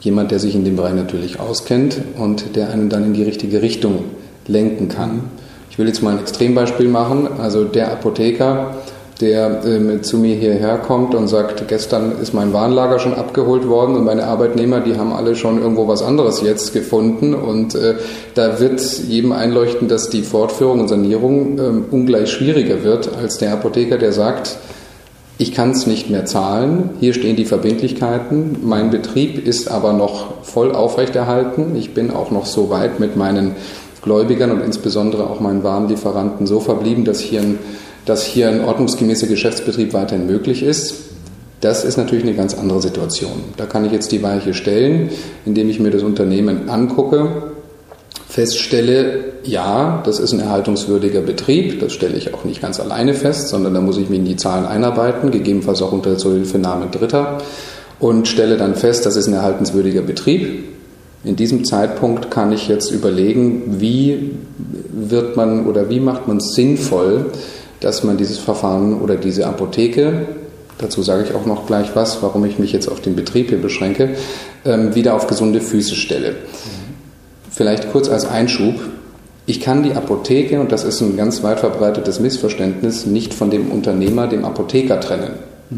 Jemand, 0.00 0.30
der 0.30 0.38
sich 0.38 0.54
in 0.54 0.64
dem 0.64 0.76
Bereich 0.76 0.94
natürlich 0.94 1.38
auskennt 1.38 2.00
und 2.16 2.56
der 2.56 2.70
einen 2.70 2.88
dann 2.88 3.04
in 3.04 3.12
die 3.12 3.22
richtige 3.22 3.60
Richtung 3.60 4.04
lenken 4.46 4.88
kann. 4.88 5.24
Ich 5.70 5.78
will 5.78 5.86
jetzt 5.86 6.02
mal 6.02 6.14
ein 6.14 6.20
Extrembeispiel 6.20 6.88
machen. 6.88 7.28
Also 7.38 7.64
der 7.64 7.92
Apotheker, 7.92 8.76
der 9.20 9.62
ähm, 9.66 10.02
zu 10.02 10.16
mir 10.16 10.34
hierher 10.34 10.78
kommt 10.78 11.14
und 11.14 11.28
sagt, 11.28 11.68
gestern 11.68 12.12
ist 12.20 12.32
mein 12.32 12.52
Warenlager 12.52 12.98
schon 12.98 13.14
abgeholt 13.14 13.68
worden 13.68 13.94
und 13.94 14.04
meine 14.04 14.24
Arbeitnehmer, 14.24 14.80
die 14.80 14.96
haben 14.96 15.12
alle 15.12 15.36
schon 15.36 15.60
irgendwo 15.60 15.86
was 15.86 16.02
anderes 16.02 16.40
jetzt 16.40 16.72
gefunden 16.72 17.34
und 17.34 17.74
äh, 17.74 17.96
da 18.34 18.58
wird 18.60 18.80
jedem 18.80 19.32
einleuchten, 19.32 19.88
dass 19.88 20.08
die 20.08 20.22
Fortführung 20.22 20.80
und 20.80 20.88
Sanierung 20.88 21.58
äh, 21.58 21.94
ungleich 21.94 22.30
schwieriger 22.30 22.82
wird 22.82 23.10
als 23.14 23.36
der 23.38 23.52
Apotheker, 23.52 23.98
der 23.98 24.12
sagt, 24.12 24.56
ich 25.40 25.54
kann 25.54 25.70
es 25.70 25.86
nicht 25.86 26.10
mehr 26.10 26.26
zahlen, 26.26 26.90
hier 27.00 27.14
stehen 27.14 27.34
die 27.34 27.46
Verbindlichkeiten, 27.46 28.58
mein 28.62 28.90
Betrieb 28.90 29.46
ist 29.46 29.70
aber 29.70 29.94
noch 29.94 30.44
voll 30.44 30.72
aufrechterhalten, 30.72 31.76
ich 31.76 31.94
bin 31.94 32.10
auch 32.10 32.30
noch 32.30 32.44
so 32.44 32.68
weit 32.68 33.00
mit 33.00 33.16
meinen 33.16 33.56
Gläubigern 34.02 34.50
und 34.50 34.60
insbesondere 34.60 35.30
auch 35.30 35.40
meinen 35.40 35.64
Warenlieferanten 35.64 36.46
so 36.46 36.60
verblieben, 36.60 37.06
dass 37.06 37.20
hier 37.20 37.40
ein, 37.40 37.58
dass 38.04 38.22
hier 38.22 38.50
ein 38.50 38.62
ordnungsgemäßer 38.62 39.28
Geschäftsbetrieb 39.28 39.94
weiterhin 39.94 40.26
möglich 40.26 40.62
ist. 40.62 40.96
Das 41.62 41.84
ist 41.84 41.96
natürlich 41.96 42.24
eine 42.24 42.34
ganz 42.34 42.52
andere 42.52 42.82
Situation. 42.82 43.42
Da 43.56 43.64
kann 43.64 43.86
ich 43.86 43.92
jetzt 43.92 44.12
die 44.12 44.22
Weiche 44.22 44.52
stellen, 44.52 45.08
indem 45.46 45.70
ich 45.70 45.80
mir 45.80 45.90
das 45.90 46.02
Unternehmen 46.02 46.68
angucke, 46.68 47.52
feststelle, 48.30 49.24
ja, 49.42 50.00
das 50.04 50.20
ist 50.20 50.32
ein 50.32 50.38
erhaltungswürdiger 50.38 51.20
Betrieb, 51.20 51.80
das 51.80 51.92
stelle 51.92 52.16
ich 52.16 52.32
auch 52.32 52.44
nicht 52.44 52.62
ganz 52.62 52.78
alleine 52.78 53.14
fest, 53.14 53.48
sondern 53.48 53.74
da 53.74 53.80
muss 53.80 53.98
ich 53.98 54.08
mich 54.08 54.20
in 54.20 54.24
die 54.24 54.36
Zahlen 54.36 54.66
einarbeiten, 54.66 55.32
gegebenenfalls 55.32 55.82
auch 55.82 55.90
unter 55.90 56.16
Zuhilfenahme 56.16 56.86
Dritter 56.92 57.38
und 57.98 58.28
stelle 58.28 58.56
dann 58.56 58.76
fest, 58.76 59.04
das 59.04 59.16
ist 59.16 59.26
ein 59.26 59.34
erhaltenswürdiger 59.34 60.02
Betrieb. 60.02 60.64
In 61.24 61.34
diesem 61.34 61.64
Zeitpunkt 61.64 62.30
kann 62.30 62.52
ich 62.52 62.68
jetzt 62.68 62.92
überlegen, 62.92 63.80
wie 63.80 64.30
wird 64.92 65.36
man 65.36 65.66
oder 65.66 65.90
wie 65.90 66.00
macht 66.00 66.28
man 66.28 66.36
es 66.36 66.54
sinnvoll, 66.54 67.26
dass 67.80 68.04
man 68.04 68.16
dieses 68.16 68.38
Verfahren 68.38 69.00
oder 69.00 69.16
diese 69.16 69.46
Apotheke, 69.48 70.26
dazu 70.78 71.02
sage 71.02 71.24
ich 71.24 71.34
auch 71.34 71.46
noch 71.46 71.66
gleich 71.66 71.96
was, 71.96 72.22
warum 72.22 72.44
ich 72.44 72.60
mich 72.60 72.72
jetzt 72.72 72.88
auf 72.88 73.00
den 73.00 73.16
Betrieb 73.16 73.48
hier 73.48 73.60
beschränke, 73.60 74.10
ähm, 74.64 74.94
wieder 74.94 75.14
auf 75.14 75.26
gesunde 75.26 75.60
Füße 75.60 75.96
stelle. 75.96 76.36
Vielleicht 77.60 77.92
kurz 77.92 78.08
als 78.08 78.24
Einschub. 78.24 78.76
Ich 79.44 79.60
kann 79.60 79.82
die 79.82 79.92
Apotheke, 79.92 80.60
und 80.60 80.72
das 80.72 80.82
ist 80.82 81.02
ein 81.02 81.18
ganz 81.18 81.42
weit 81.42 81.60
verbreitetes 81.60 82.18
Missverständnis, 82.18 83.04
nicht 83.04 83.34
von 83.34 83.50
dem 83.50 83.70
Unternehmer, 83.70 84.28
dem 84.28 84.46
Apotheker 84.46 84.98
trennen. 84.98 85.32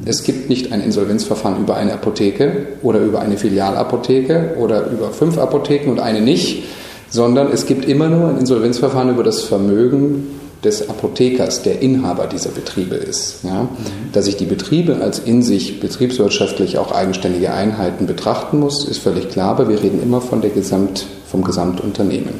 Es 0.04 0.22
gibt 0.22 0.48
nicht 0.48 0.70
ein 0.70 0.80
Insolvenzverfahren 0.80 1.60
über 1.60 1.76
eine 1.76 1.94
Apotheke 1.94 2.66
oder 2.82 3.00
über 3.00 3.18
eine 3.18 3.36
Filialapotheke 3.36 4.54
oder 4.60 4.86
über 4.92 5.10
fünf 5.10 5.38
Apotheken 5.38 5.90
und 5.90 5.98
eine 5.98 6.20
nicht, 6.20 6.62
sondern 7.10 7.50
es 7.50 7.66
gibt 7.66 7.84
immer 7.88 8.06
nur 8.06 8.28
ein 8.28 8.38
Insolvenzverfahren 8.38 9.10
über 9.10 9.24
das 9.24 9.42
Vermögen 9.42 10.28
des 10.64 10.88
Apothekers, 10.88 11.62
der 11.62 11.82
Inhaber 11.82 12.26
dieser 12.26 12.50
Betriebe 12.50 12.94
ist. 12.94 13.42
Ja? 13.42 13.68
Dass 14.12 14.26
ich 14.28 14.36
die 14.36 14.44
Betriebe 14.44 14.96
als 15.00 15.18
in 15.18 15.42
sich 15.42 15.80
betriebswirtschaftlich 15.80 16.78
auch 16.78 16.92
eigenständige 16.92 17.52
Einheiten 17.52 18.06
betrachten 18.06 18.60
muss, 18.60 18.86
ist 18.86 18.98
völlig 18.98 19.28
klar, 19.30 19.50
aber 19.50 19.68
wir 19.68 19.82
reden 19.82 20.02
immer 20.02 20.20
von 20.20 20.40
der 20.40 20.50
Gesamt, 20.50 21.06
vom 21.26 21.42
Gesamtunternehmen. 21.42 22.34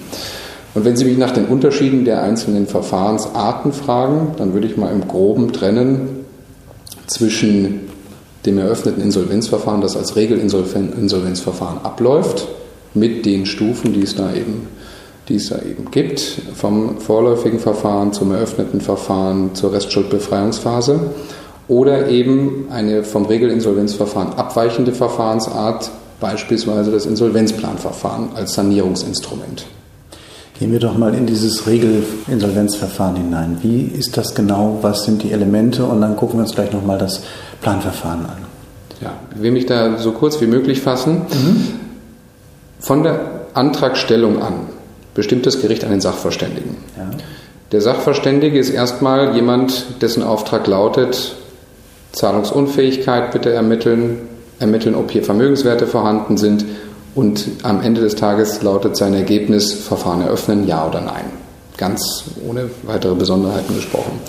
Und 0.74 0.84
wenn 0.84 0.96
Sie 0.96 1.04
mich 1.04 1.18
nach 1.18 1.32
den 1.32 1.46
Unterschieden 1.46 2.04
der 2.04 2.22
einzelnen 2.22 2.66
Verfahrensarten 2.66 3.72
fragen, 3.72 4.34
dann 4.38 4.54
würde 4.54 4.68
ich 4.68 4.76
mal 4.76 4.92
im 4.92 5.06
Groben 5.06 5.52
trennen 5.52 6.24
zwischen 7.06 7.80
dem 8.46 8.58
eröffneten 8.58 9.02
Insolvenzverfahren, 9.02 9.80
das 9.80 9.96
als 9.96 10.16
Regelinsolvenzverfahren 10.16 11.84
abläuft, 11.84 12.48
mit 12.94 13.26
den 13.26 13.46
Stufen, 13.46 13.92
die 13.92 14.02
es 14.02 14.14
da 14.14 14.34
eben 14.34 14.68
die 15.32 15.38
es 15.38 15.48
da 15.48 15.56
eben 15.56 15.90
gibt, 15.90 16.20
vom 16.54 16.98
vorläufigen 16.98 17.58
Verfahren 17.58 18.12
zum 18.12 18.32
eröffneten 18.32 18.82
Verfahren 18.82 19.54
zur 19.54 19.72
Restschuldbefreiungsphase 19.72 21.00
oder 21.68 22.08
eben 22.08 22.66
eine 22.70 23.02
vom 23.02 23.24
Regelinsolvenzverfahren 23.24 24.34
abweichende 24.34 24.92
Verfahrensart, 24.92 25.90
beispielsweise 26.20 26.90
das 26.90 27.06
Insolvenzplanverfahren 27.06 28.30
als 28.34 28.54
Sanierungsinstrument. 28.54 29.64
Gehen 30.58 30.70
wir 30.70 30.80
doch 30.80 30.98
mal 30.98 31.14
in 31.14 31.26
dieses 31.26 31.66
Regelinsolvenzverfahren 31.66 33.16
hinein. 33.16 33.58
Wie 33.62 33.84
ist 33.84 34.16
das 34.18 34.34
genau? 34.34 34.78
Was 34.82 35.04
sind 35.04 35.22
die 35.22 35.32
Elemente? 35.32 35.84
Und 35.84 36.02
dann 36.02 36.14
gucken 36.14 36.38
wir 36.38 36.42
uns 36.42 36.54
gleich 36.54 36.72
nochmal 36.72 36.98
das 36.98 37.22
Planverfahren 37.62 38.26
an. 38.26 38.36
Ja, 39.00 39.14
ich 39.34 39.42
will 39.42 39.50
mich 39.50 39.66
da 39.66 39.96
so 39.98 40.12
kurz 40.12 40.40
wie 40.42 40.46
möglich 40.46 40.82
fassen. 40.82 41.22
Mhm. 41.22 41.68
Von 42.78 43.02
der 43.02 43.20
Antragstellung 43.54 44.42
an 44.42 44.54
bestimmt 45.14 45.46
das 45.46 45.60
Gericht 45.60 45.84
einen 45.84 46.00
Sachverständigen. 46.00 46.76
Ja. 46.96 47.10
Der 47.72 47.80
Sachverständige 47.80 48.58
ist 48.58 48.70
erstmal 48.70 49.34
jemand, 49.34 50.02
dessen 50.02 50.22
Auftrag 50.22 50.66
lautet, 50.66 51.36
Zahlungsunfähigkeit 52.12 53.32
bitte 53.32 53.50
ermitteln, 53.50 54.28
ermitteln, 54.58 54.94
ob 54.94 55.10
hier 55.10 55.22
Vermögenswerte 55.22 55.86
vorhanden 55.86 56.36
sind 56.36 56.64
und 57.14 57.46
am 57.62 57.82
Ende 57.82 58.02
des 58.02 58.14
Tages 58.14 58.62
lautet 58.62 58.96
sein 58.96 59.14
Ergebnis, 59.14 59.72
Verfahren 59.72 60.22
eröffnen, 60.22 60.66
ja 60.66 60.86
oder 60.86 61.00
nein. 61.00 61.24
Ganz 61.78 62.24
ohne 62.46 62.70
weitere 62.82 63.14
Besonderheiten 63.14 63.74
gesprochen. 63.74 64.20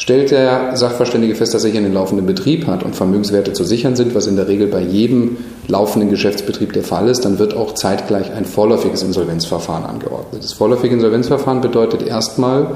Stellt 0.00 0.30
der 0.30 0.78
Sachverständige 0.78 1.34
fest, 1.34 1.52
dass 1.52 1.62
er 1.62 1.72
hier 1.72 1.80
einen 1.80 1.92
laufenden 1.92 2.24
Betrieb 2.24 2.66
hat 2.66 2.84
und 2.84 2.96
Vermögenswerte 2.96 3.52
zu 3.52 3.64
sichern 3.64 3.96
sind, 3.96 4.14
was 4.14 4.26
in 4.26 4.34
der 4.34 4.48
Regel 4.48 4.66
bei 4.66 4.80
jedem 4.80 5.36
laufenden 5.68 6.08
Geschäftsbetrieb 6.08 6.72
der 6.72 6.84
Fall 6.84 7.10
ist, 7.10 7.26
dann 7.26 7.38
wird 7.38 7.54
auch 7.54 7.74
zeitgleich 7.74 8.32
ein 8.32 8.46
vorläufiges 8.46 9.02
Insolvenzverfahren 9.02 9.84
angeordnet. 9.84 10.42
Das 10.42 10.54
vorläufige 10.54 10.94
Insolvenzverfahren 10.94 11.60
bedeutet 11.60 12.00
erstmal, 12.06 12.68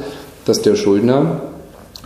dass 0.45 0.61
der 0.61 0.77
Schuldner 0.77 1.41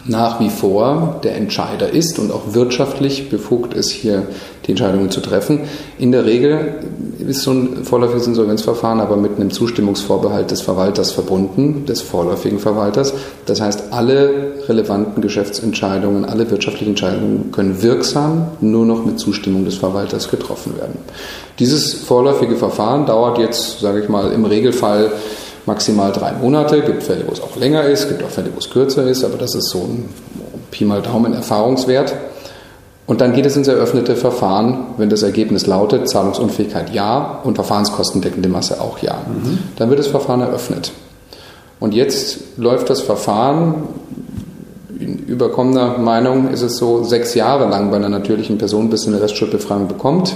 nach 0.09 0.41
wie 0.41 0.51
vor 0.51 1.21
der 1.23 1.37
Entscheider 1.37 1.91
ist 1.91 2.19
und 2.19 2.33
auch 2.33 2.55
wirtschaftlich 2.55 3.31
befugt 3.31 3.75
ist, 3.75 3.91
hier 3.91 4.27
die 4.67 4.73
Entscheidungen 4.73 5.11
zu 5.11 5.21
treffen. 5.21 5.61
In 5.99 6.13
der 6.13 6.25
Regel 6.25 6.75
ist 7.19 7.43
so 7.43 7.53
ein 7.53 7.85
vorläufiges 7.85 8.27
Insolvenzverfahren 8.27 9.01
aber 9.01 9.17
mit 9.17 9.37
einem 9.37 9.51
Zustimmungsvorbehalt 9.51 10.51
des 10.51 10.63
Verwalters 10.63 11.11
verbunden, 11.11 11.85
des 11.87 12.01
vorläufigen 12.01 12.59
Verwalters. 12.59 13.13
Das 13.47 13.61
heißt, 13.61 13.93
alle 13.93 14.53
relevanten 14.67 15.23
Geschäftsentscheidungen, 15.23 16.25
alle 16.25 16.51
wirtschaftlichen 16.51 16.91
Entscheidungen 16.91 17.53
können 17.53 17.83
wirksam 17.83 18.49
nur 18.61 18.87
noch 18.87 19.05
mit 19.05 19.19
Zustimmung 19.19 19.65
des 19.65 19.77
Verwalters 19.77 20.31
getroffen 20.31 20.77
werden. 20.79 20.99
Dieses 21.59 21.95
vorläufige 21.95 22.57
Verfahren 22.57 23.07
dauert 23.07 23.39
jetzt, 23.39 23.81
sage 23.81 24.03
ich 24.03 24.09
mal, 24.09 24.33
im 24.33 24.45
Regelfall 24.45 25.13
maximal 25.69 26.11
drei 26.11 26.33
Monate. 26.33 26.79
Es 26.79 26.87
gibt 26.87 27.03
Fälle, 27.05 27.25
wo 27.29 27.33
es 27.33 27.41
auch 27.41 27.55
länger 27.57 27.85
ist, 27.85 28.03
es 28.03 28.09
gibt 28.09 28.25
auch 28.25 28.31
Fälle, 28.31 28.51
wo 28.53 28.59
es 28.59 28.69
kürzer 28.69 29.09
ist, 29.09 29.23
aber 29.25 29.39
das 29.39 29.55
ist 29.55 29.71
so 29.71 29.79
ein 29.79 30.09
Pi 30.73 30.85
mal 30.85 31.01
Daumen 31.01 31.33
Erfahrungswert. 31.33 32.15
Und 33.07 33.23
dann 33.23 33.33
geht 33.33 33.47
es 33.47 33.57
ins 33.57 33.69
eröffnete 33.69 34.17
Verfahren, 34.17 34.89
wenn 34.99 35.09
das 35.09 35.23
Ergebnis 35.23 35.67
lautet, 35.67 36.11
Zahlungsunfähigkeit 36.11 36.93
ja 36.93 37.41
und 37.43 37.55
verfahrenskostendeckende 37.55 38.51
Masse 38.51 38.81
auch 38.83 38.99
ja. 38.99 39.23
Mhm. 39.27 39.59
Dann 39.77 39.89
wird 39.89 39.99
das 39.99 40.09
Verfahren 40.09 40.43
eröffnet. 40.43 40.93
Und 41.81 41.95
jetzt 41.95 42.59
läuft 42.59 42.91
das 42.91 43.01
Verfahren, 43.01 43.85
in 44.99 45.19
überkommener 45.19 45.97
Meinung 45.99 46.51
ist 46.51 46.63
es 46.63 46.77
so 46.77 47.05
sechs 47.05 47.35
Jahre 47.35 47.69
lang 47.69 47.91
bei 47.91 47.97
einer 47.97 48.09
natürlichen 48.09 48.59
Person, 48.59 48.91
bis 48.91 49.03
sie 49.03 49.09
eine 49.09 49.23
Restschuldbefreiung 49.23 49.87
bekommt. 49.89 50.35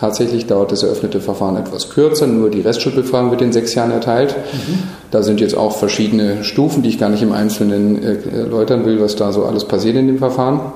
Tatsächlich 0.00 0.46
dauert 0.46 0.72
das 0.72 0.82
eröffnete 0.82 1.20
Verfahren 1.20 1.58
etwas 1.58 1.90
kürzer, 1.90 2.26
nur 2.26 2.48
die 2.48 2.62
Restschuldbefragung 2.62 3.32
wird 3.32 3.42
in 3.42 3.52
sechs 3.52 3.74
Jahren 3.74 3.90
erteilt. 3.90 4.34
Mhm. 4.34 4.78
Da 5.10 5.22
sind 5.22 5.42
jetzt 5.42 5.54
auch 5.54 5.76
verschiedene 5.76 6.42
Stufen, 6.42 6.82
die 6.82 6.88
ich 6.88 6.98
gar 6.98 7.10
nicht 7.10 7.22
im 7.22 7.32
Einzelnen 7.32 8.02
äh, 8.02 8.16
erläutern 8.34 8.86
will, 8.86 8.98
was 8.98 9.16
da 9.16 9.30
so 9.30 9.44
alles 9.44 9.66
passiert 9.66 9.96
in 9.96 10.06
dem 10.06 10.16
Verfahren. 10.16 10.72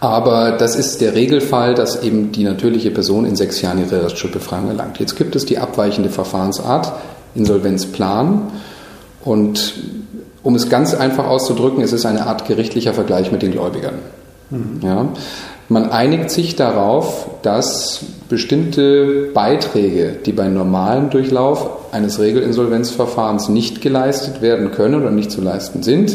Aber 0.00 0.52
das 0.52 0.76
ist 0.76 1.00
der 1.00 1.14
Regelfall, 1.14 1.72
dass 1.72 2.02
eben 2.02 2.30
die 2.30 2.44
natürliche 2.44 2.90
Person 2.90 3.24
in 3.24 3.36
sechs 3.36 3.62
Jahren 3.62 3.78
ihre 3.78 4.04
Restschuldbefreiung 4.04 4.68
erlangt. 4.68 5.00
Jetzt 5.00 5.16
gibt 5.16 5.34
es 5.34 5.46
die 5.46 5.56
abweichende 5.56 6.10
Verfahrensart, 6.10 6.92
Insolvenzplan. 7.34 8.50
Und 9.24 9.74
um 10.42 10.54
es 10.56 10.68
ganz 10.68 10.92
einfach 10.92 11.26
auszudrücken, 11.26 11.82
es 11.82 11.94
ist 11.94 12.04
eine 12.04 12.26
Art 12.26 12.46
gerichtlicher 12.46 12.92
Vergleich 12.92 13.32
mit 13.32 13.40
den 13.40 13.52
Gläubigern. 13.52 13.94
Mhm. 14.50 14.80
Ja? 14.82 15.08
Man 15.72 15.90
einigt 15.90 16.30
sich 16.30 16.54
darauf, 16.54 17.30
dass 17.40 18.04
bestimmte 18.28 19.30
Beiträge, 19.32 20.16
die 20.26 20.32
beim 20.32 20.52
normalen 20.52 21.08
Durchlauf 21.08 21.90
eines 21.92 22.20
Regelinsolvenzverfahrens 22.20 23.48
nicht 23.48 23.80
geleistet 23.80 24.42
werden 24.42 24.72
können 24.72 25.00
oder 25.00 25.10
nicht 25.10 25.30
zu 25.30 25.40
leisten 25.40 25.82
sind, 25.82 26.14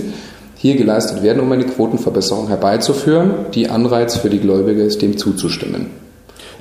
hier 0.57 0.75
geleistet 0.75 1.23
werden, 1.23 1.41
um 1.41 1.51
eine 1.51 1.63
Quotenverbesserung 1.63 2.49
herbeizuführen, 2.49 3.31
die 3.55 3.67
Anreiz 3.67 4.15
für 4.15 4.29
die 4.29 4.37
Gläubiger 4.37 4.83
ist, 4.83 5.01
dem 5.01 5.17
zuzustimmen. 5.17 5.87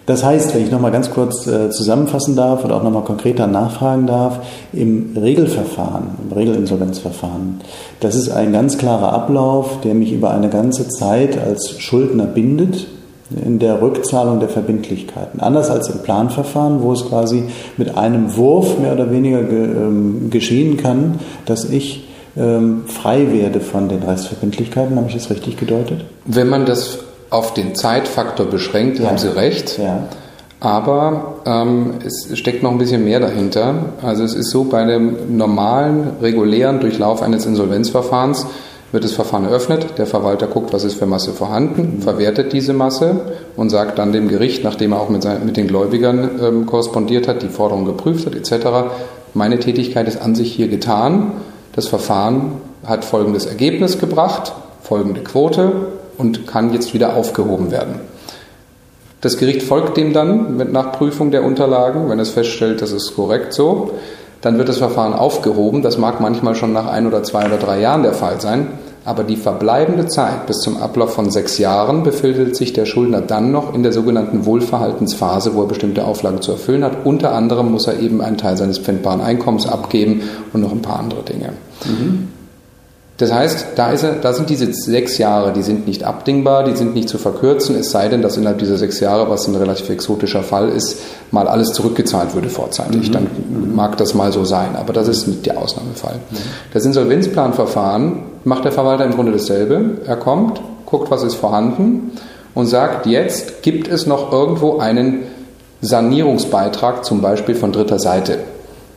Das 0.06 0.24
heißt, 0.24 0.54
wenn 0.54 0.62
ich 0.62 0.70
nochmal 0.70 0.92
ganz 0.92 1.10
kurz 1.10 1.46
äh, 1.48 1.68
zusammenfassen 1.70 2.36
darf 2.36 2.64
oder 2.64 2.76
auch 2.76 2.82
nochmal 2.82 3.02
konkreter 3.02 3.48
nachfragen 3.48 4.06
darf, 4.06 4.38
im 4.72 5.16
Regelverfahren, 5.20 6.04
im 6.24 6.36
Regelinsolvenzverfahren, 6.36 7.60
das 8.00 8.14
ist 8.14 8.30
ein 8.30 8.52
ganz 8.52 8.78
klarer 8.78 9.12
Ablauf, 9.12 9.80
der 9.82 9.94
mich 9.94 10.12
über 10.12 10.30
eine 10.30 10.48
ganze 10.48 10.88
Zeit 10.88 11.36
als 11.36 11.78
Schuldner 11.78 12.26
bindet 12.26 12.86
in 13.44 13.58
der 13.58 13.82
Rückzahlung 13.82 14.38
der 14.38 14.48
Verbindlichkeiten. 14.48 15.40
Anders 15.40 15.68
als 15.70 15.88
im 15.88 15.98
Planverfahren, 16.02 16.82
wo 16.82 16.92
es 16.92 17.04
quasi 17.06 17.44
mit 17.76 17.96
einem 17.96 18.36
Wurf 18.36 18.78
mehr 18.78 18.92
oder 18.92 19.10
weniger 19.10 19.40
ähm, 19.40 20.30
geschehen 20.30 20.76
kann, 20.76 21.18
dass 21.44 21.64
ich 21.64 22.06
ähm, 22.36 22.82
frei 22.86 23.32
werde 23.32 23.60
von 23.60 23.88
den 23.88 24.02
Restverbindlichkeiten. 24.02 24.96
Habe 24.96 25.08
ich 25.08 25.14
das 25.14 25.30
richtig 25.30 25.56
gedeutet? 25.56 26.04
Wenn 26.24 26.48
man 26.48 26.66
das 26.66 26.98
auf 27.30 27.54
den 27.54 27.74
Zeitfaktor 27.74 28.46
beschränkt, 28.46 28.98
ja. 28.98 29.08
haben 29.08 29.18
Sie 29.18 29.34
recht. 29.34 29.78
Ja. 29.78 30.04
Aber 30.60 31.36
ähm, 31.44 31.94
es 32.04 32.36
steckt 32.38 32.62
noch 32.62 32.70
ein 32.70 32.78
bisschen 32.78 33.04
mehr 33.04 33.20
dahinter. 33.20 33.74
Also 34.02 34.24
es 34.24 34.34
ist 34.34 34.50
so, 34.50 34.64
bei 34.64 34.84
dem 34.84 35.36
normalen, 35.36 36.12
regulären 36.22 36.80
Durchlauf 36.80 37.22
eines 37.22 37.44
Insolvenzverfahrens, 37.46 38.46
wird 38.92 39.04
das 39.04 39.12
Verfahren 39.12 39.44
eröffnet, 39.44 39.98
der 39.98 40.06
Verwalter 40.06 40.46
guckt, 40.46 40.72
was 40.72 40.84
ist 40.84 40.94
für 40.94 41.06
Masse 41.06 41.32
vorhanden, 41.32 42.00
verwertet 42.00 42.52
diese 42.52 42.72
Masse 42.72 43.20
und 43.56 43.68
sagt 43.68 43.98
dann 43.98 44.12
dem 44.12 44.28
Gericht, 44.28 44.64
nachdem 44.64 44.92
er 44.92 45.00
auch 45.00 45.08
mit, 45.08 45.22
seinen, 45.22 45.44
mit 45.44 45.56
den 45.56 45.66
Gläubigern 45.66 46.30
ähm, 46.42 46.66
korrespondiert 46.66 47.26
hat, 47.26 47.42
die 47.42 47.48
Forderung 47.48 47.84
geprüft 47.84 48.26
hat 48.26 48.34
etc., 48.34 48.66
meine 49.34 49.58
Tätigkeit 49.58 50.08
ist 50.08 50.22
an 50.22 50.34
sich 50.34 50.52
hier 50.52 50.68
getan, 50.68 51.32
das 51.74 51.88
Verfahren 51.88 52.52
hat 52.86 53.04
folgendes 53.04 53.44
Ergebnis 53.44 53.98
gebracht, 53.98 54.52
folgende 54.82 55.20
Quote 55.20 55.72
und 56.18 56.46
kann 56.46 56.72
jetzt 56.72 56.94
wieder 56.94 57.16
aufgehoben 57.16 57.70
werden. 57.70 58.00
Das 59.20 59.38
Gericht 59.38 59.62
folgt 59.62 59.96
dem 59.96 60.12
dann 60.12 60.56
mit 60.56 60.72
Nachprüfung 60.72 61.30
der 61.30 61.42
Unterlagen, 61.42 62.08
wenn 62.08 62.20
es 62.20 62.30
feststellt, 62.30 62.82
das 62.82 62.92
ist 62.92 63.16
korrekt 63.16 63.52
so. 63.52 63.92
Dann 64.42 64.58
wird 64.58 64.68
das 64.68 64.78
Verfahren 64.78 65.14
aufgehoben. 65.14 65.82
Das 65.82 65.98
mag 65.98 66.20
manchmal 66.20 66.54
schon 66.54 66.72
nach 66.72 66.86
ein 66.86 67.06
oder 67.06 67.22
zwei 67.22 67.46
oder 67.46 67.56
drei 67.56 67.80
Jahren 67.80 68.02
der 68.02 68.12
Fall 68.12 68.40
sein. 68.40 68.68
Aber 69.04 69.24
die 69.24 69.36
verbleibende 69.36 70.06
Zeit 70.06 70.46
bis 70.46 70.58
zum 70.58 70.76
Ablauf 70.76 71.14
von 71.14 71.30
sechs 71.30 71.58
Jahren 71.58 72.02
befindet 72.02 72.56
sich 72.56 72.72
der 72.72 72.86
Schuldner 72.86 73.20
dann 73.20 73.52
noch 73.52 73.72
in 73.72 73.82
der 73.82 73.92
sogenannten 73.92 74.44
Wohlverhaltensphase, 74.44 75.54
wo 75.54 75.62
er 75.62 75.68
bestimmte 75.68 76.04
Auflagen 76.04 76.42
zu 76.42 76.52
erfüllen 76.52 76.84
hat. 76.84 77.04
Unter 77.04 77.32
anderem 77.32 77.70
muss 77.70 77.86
er 77.86 77.98
eben 78.00 78.20
einen 78.20 78.36
Teil 78.36 78.56
seines 78.56 78.78
pfändbaren 78.78 79.20
Einkommens 79.20 79.66
abgeben 79.66 80.22
und 80.52 80.60
noch 80.60 80.72
ein 80.72 80.82
paar 80.82 80.98
andere 80.98 81.22
Dinge. 81.22 81.52
Mhm. 81.84 82.28
Das 83.18 83.32
heißt, 83.32 83.68
da, 83.76 83.92
ist 83.92 84.02
er, 84.02 84.12
da 84.16 84.34
sind 84.34 84.50
diese 84.50 84.70
sechs 84.72 85.16
Jahre, 85.16 85.52
die 85.52 85.62
sind 85.62 85.86
nicht 85.86 86.04
abdingbar, 86.04 86.64
die 86.64 86.76
sind 86.76 86.94
nicht 86.94 87.08
zu 87.08 87.16
verkürzen, 87.16 87.74
es 87.76 87.90
sei 87.90 88.08
denn, 88.08 88.20
dass 88.20 88.36
innerhalb 88.36 88.58
dieser 88.58 88.76
sechs 88.76 89.00
Jahre, 89.00 89.30
was 89.30 89.48
ein 89.48 89.54
relativ 89.54 89.88
exotischer 89.88 90.42
Fall 90.42 90.68
ist, 90.68 90.98
mal 91.30 91.48
alles 91.48 91.72
zurückgezahlt 91.72 92.34
würde 92.34 92.50
vorzeitig. 92.50 93.08
Mhm. 93.08 93.12
Dann 93.12 93.26
mag 93.74 93.96
das 93.96 94.12
mal 94.12 94.32
so 94.32 94.44
sein, 94.44 94.76
aber 94.76 94.92
das 94.92 95.08
ist 95.08 95.26
nicht 95.26 95.46
der 95.46 95.56
Ausnahmefall. 95.56 96.16
Mhm. 96.30 96.36
Das 96.74 96.84
Insolvenzplanverfahren 96.84 98.18
macht 98.44 98.66
der 98.66 98.72
Verwalter 98.72 99.06
im 99.06 99.14
Grunde 99.14 99.32
dasselbe. 99.32 99.98
Er 100.06 100.16
kommt, 100.16 100.60
guckt, 100.84 101.10
was 101.10 101.22
ist 101.22 101.36
vorhanden 101.36 102.12
und 102.54 102.66
sagt, 102.66 103.06
jetzt 103.06 103.62
gibt 103.62 103.88
es 103.88 104.06
noch 104.06 104.30
irgendwo 104.30 104.78
einen 104.78 105.22
Sanierungsbeitrag, 105.80 107.04
zum 107.04 107.22
Beispiel 107.22 107.54
von 107.54 107.72
dritter 107.72 107.98
Seite. 107.98 108.38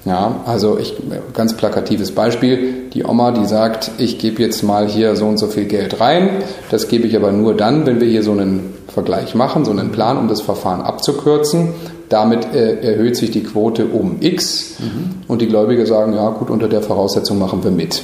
Ja, 0.05 0.41
also 0.45 0.77
ich, 0.79 0.95
ganz 1.33 1.57
plakatives 1.57 2.11
Beispiel, 2.11 2.89
die 2.93 3.03
Oma, 3.03 3.31
die 3.31 3.45
sagt, 3.45 3.91
ich 3.97 4.17
gebe 4.17 4.41
jetzt 4.41 4.63
mal 4.63 4.87
hier 4.87 5.17
so 5.17 5.25
und 5.25 5.37
so 5.37 5.47
viel 5.47 5.65
Geld 5.65 5.99
rein, 5.99 6.29
das 6.71 6.87
gebe 6.87 7.05
ich 7.05 7.17
aber 7.17 7.33
nur 7.33 7.53
dann, 7.53 7.85
wenn 7.85 7.99
wir 7.99 8.07
hier 8.07 8.23
so 8.23 8.31
einen 8.31 8.73
Vergleich 8.87 9.35
machen, 9.35 9.65
so 9.65 9.71
einen 9.71 9.91
Plan, 9.91 10.17
um 10.17 10.27
das 10.27 10.41
Verfahren 10.41 10.81
abzukürzen. 10.81 11.73
Damit 12.07 12.55
äh, 12.55 12.79
erhöht 12.81 13.17
sich 13.17 13.29
die 13.29 13.43
Quote 13.43 13.85
um 13.85 14.17
X 14.21 14.77
mhm. 14.79 15.21
und 15.27 15.41
die 15.41 15.47
Gläubiger 15.47 15.85
sagen, 15.85 16.13
ja 16.13 16.29
gut, 16.31 16.49
unter 16.49 16.67
der 16.67 16.81
Voraussetzung 16.81 17.37
machen 17.37 17.63
wir 17.63 17.71
mit. 17.71 18.01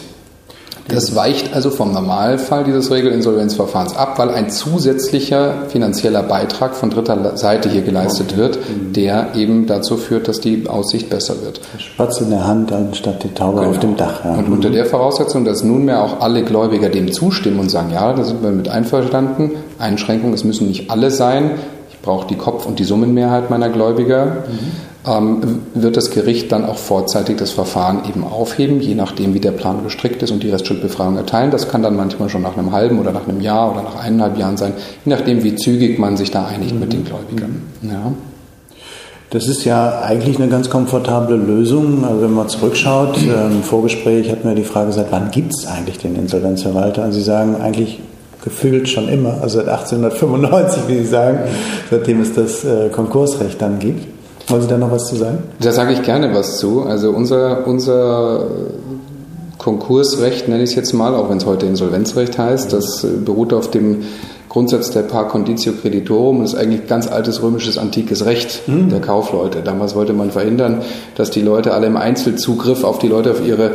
Das 0.87 1.15
weicht 1.15 1.55
also 1.55 1.71
vom 1.71 1.93
Normalfall 1.93 2.63
dieses 2.63 2.91
Regelinsolvenzverfahrens 2.91 3.95
ab, 3.95 4.19
weil 4.19 4.29
ein 4.29 4.51
zusätzlicher 4.51 5.63
finanzieller 5.69 6.21
Beitrag 6.21 6.75
von 6.75 6.91
dritter 6.91 7.35
Seite 7.37 7.69
hier 7.69 7.81
geleistet 7.81 8.37
wird, 8.37 8.59
der 8.95 9.33
eben 9.35 9.65
dazu 9.65 9.97
führt, 9.97 10.27
dass 10.27 10.41
die 10.41 10.67
Aussicht 10.67 11.09
besser 11.09 11.41
wird. 11.43 11.59
Der 11.73 11.79
Spatz 11.79 12.21
in 12.21 12.29
der 12.29 12.45
Hand 12.45 12.71
anstatt 12.71 13.23
die 13.23 13.33
Taube 13.33 13.61
genau. 13.61 13.71
auf 13.71 13.79
dem 13.79 13.95
Dach. 13.95 14.23
Ja. 14.23 14.35
Und 14.35 14.47
unter 14.49 14.69
der 14.69 14.85
Voraussetzung, 14.85 15.43
dass 15.43 15.63
nunmehr 15.63 16.03
auch 16.03 16.21
alle 16.21 16.43
Gläubiger 16.43 16.89
dem 16.89 17.11
zustimmen 17.11 17.59
und 17.59 17.71
sagen, 17.71 17.89
ja, 17.91 18.13
da 18.13 18.23
sind 18.23 18.43
wir 18.43 18.51
mit 18.51 18.69
einverstanden, 18.69 19.51
Einschränkung, 19.79 20.33
es 20.33 20.43
müssen 20.43 20.67
nicht 20.67 20.91
alle 20.91 21.09
sein, 21.09 21.51
ich 21.89 21.99
brauche 22.01 22.27
die 22.27 22.35
Kopf- 22.35 22.67
und 22.67 22.77
die 22.77 22.83
Summenmehrheit 22.83 23.49
meiner 23.49 23.69
Gläubiger. 23.69 24.43
Mhm 24.47 24.94
wird 25.73 25.97
das 25.97 26.09
Gericht 26.09 26.51
dann 26.51 26.65
auch 26.65 26.77
vorzeitig 26.77 27.37
das 27.37 27.51
Verfahren 27.51 28.03
eben 28.09 28.23
aufheben, 28.23 28.79
je 28.79 28.95
nachdem, 28.95 29.33
wie 29.33 29.39
der 29.39 29.51
Plan 29.51 29.83
gestrickt 29.83 30.23
ist 30.23 30.31
und 30.31 30.41
die 30.41 30.49
Restschuldbefreiung 30.49 31.15
erteilen. 31.17 31.51
Das 31.51 31.69
kann 31.69 31.83
dann 31.83 31.95
manchmal 31.95 32.29
schon 32.29 32.41
nach 32.41 32.57
einem 32.57 32.71
halben 32.71 32.99
oder 32.99 33.11
nach 33.11 33.27
einem 33.27 33.39
Jahr 33.39 33.71
oder 33.71 33.83
nach 33.83 34.03
eineinhalb 34.03 34.37
Jahren 34.37 34.57
sein, 34.57 34.73
je 35.05 35.11
nachdem, 35.11 35.43
wie 35.43 35.55
zügig 35.55 35.99
man 35.99 36.17
sich 36.17 36.31
da 36.31 36.45
einigt 36.45 36.73
mhm. 36.73 36.79
mit 36.79 36.93
den 36.93 37.01
mhm. 37.01 37.05
Gläubigern. 37.05 37.61
Ja. 37.83 38.13
Das 39.29 39.47
ist 39.47 39.65
ja 39.65 40.01
eigentlich 40.01 40.39
eine 40.39 40.47
ganz 40.47 40.69
komfortable 40.69 41.35
Lösung. 41.35 42.03
Also 42.05 42.21
wenn 42.21 42.33
man 42.33 42.49
zurückschaut, 42.49 43.17
im 43.51 43.63
Vorgespräch 43.63 44.31
hatten 44.31 44.47
wir 44.47 44.55
die 44.55 44.63
Frage 44.63 44.87
gesagt, 44.87 45.09
wann 45.11 45.29
gibt 45.29 45.53
es 45.55 45.67
eigentlich 45.67 45.99
den 45.99 46.15
Insolvenzverwalter? 46.15 47.03
Und 47.03 47.11
Sie 47.11 47.21
sagen 47.21 47.57
eigentlich 47.61 47.99
gefühlt 48.43 48.87
schon 48.87 49.09
immer, 49.09 49.41
also 49.41 49.59
seit 49.59 49.67
1895, 49.67 50.83
wie 50.87 50.97
Sie 50.99 51.05
sagen, 51.05 51.39
seitdem 51.89 52.21
es 52.21 52.33
das 52.33 52.63
äh, 52.63 52.89
Konkursrecht 52.89 53.61
dann 53.61 53.79
gibt. 53.79 54.14
Wollen 54.47 54.61
Sie 54.61 54.67
da 54.67 54.77
noch 54.77 54.91
was 54.91 55.07
zu 55.07 55.15
sagen? 55.15 55.39
Da 55.59 55.71
sage 55.71 55.93
ich 55.93 56.03
gerne 56.03 56.33
was 56.33 56.59
zu. 56.59 56.83
Also 56.83 57.09
unser, 57.11 57.65
unser 57.65 58.45
Konkursrecht, 59.57 60.47
nenne 60.47 60.63
ich 60.63 60.71
es 60.71 60.75
jetzt 60.75 60.93
mal, 60.93 61.15
auch 61.15 61.29
wenn 61.29 61.37
es 61.37 61.45
heute 61.45 61.65
Insolvenzrecht 61.65 62.37
heißt, 62.37 62.71
das 62.71 63.05
beruht 63.25 63.53
auf 63.53 63.71
dem 63.71 64.03
Grundsatz 64.49 64.91
der 64.91 65.01
Par 65.01 65.27
Conditio 65.27 65.73
Creditorum 65.73 66.39
und 66.39 66.45
ist 66.45 66.55
eigentlich 66.55 66.87
ganz 66.87 67.07
altes 67.11 67.41
römisches 67.41 67.77
antikes 67.77 68.25
Recht 68.25 68.67
mhm. 68.67 68.89
der 68.89 69.01
Kaufleute. 69.01 69.61
Damals 69.61 69.95
wollte 69.95 70.13
man 70.13 70.31
verhindern, 70.31 70.81
dass 71.15 71.31
die 71.31 71.41
Leute 71.41 71.73
alle 71.73 71.87
im 71.87 71.97
Einzelzugriff 71.97 72.83
auf 72.83 72.99
die 72.99 73.07
Leute 73.07 73.31
auf 73.31 73.45
ihre 73.45 73.71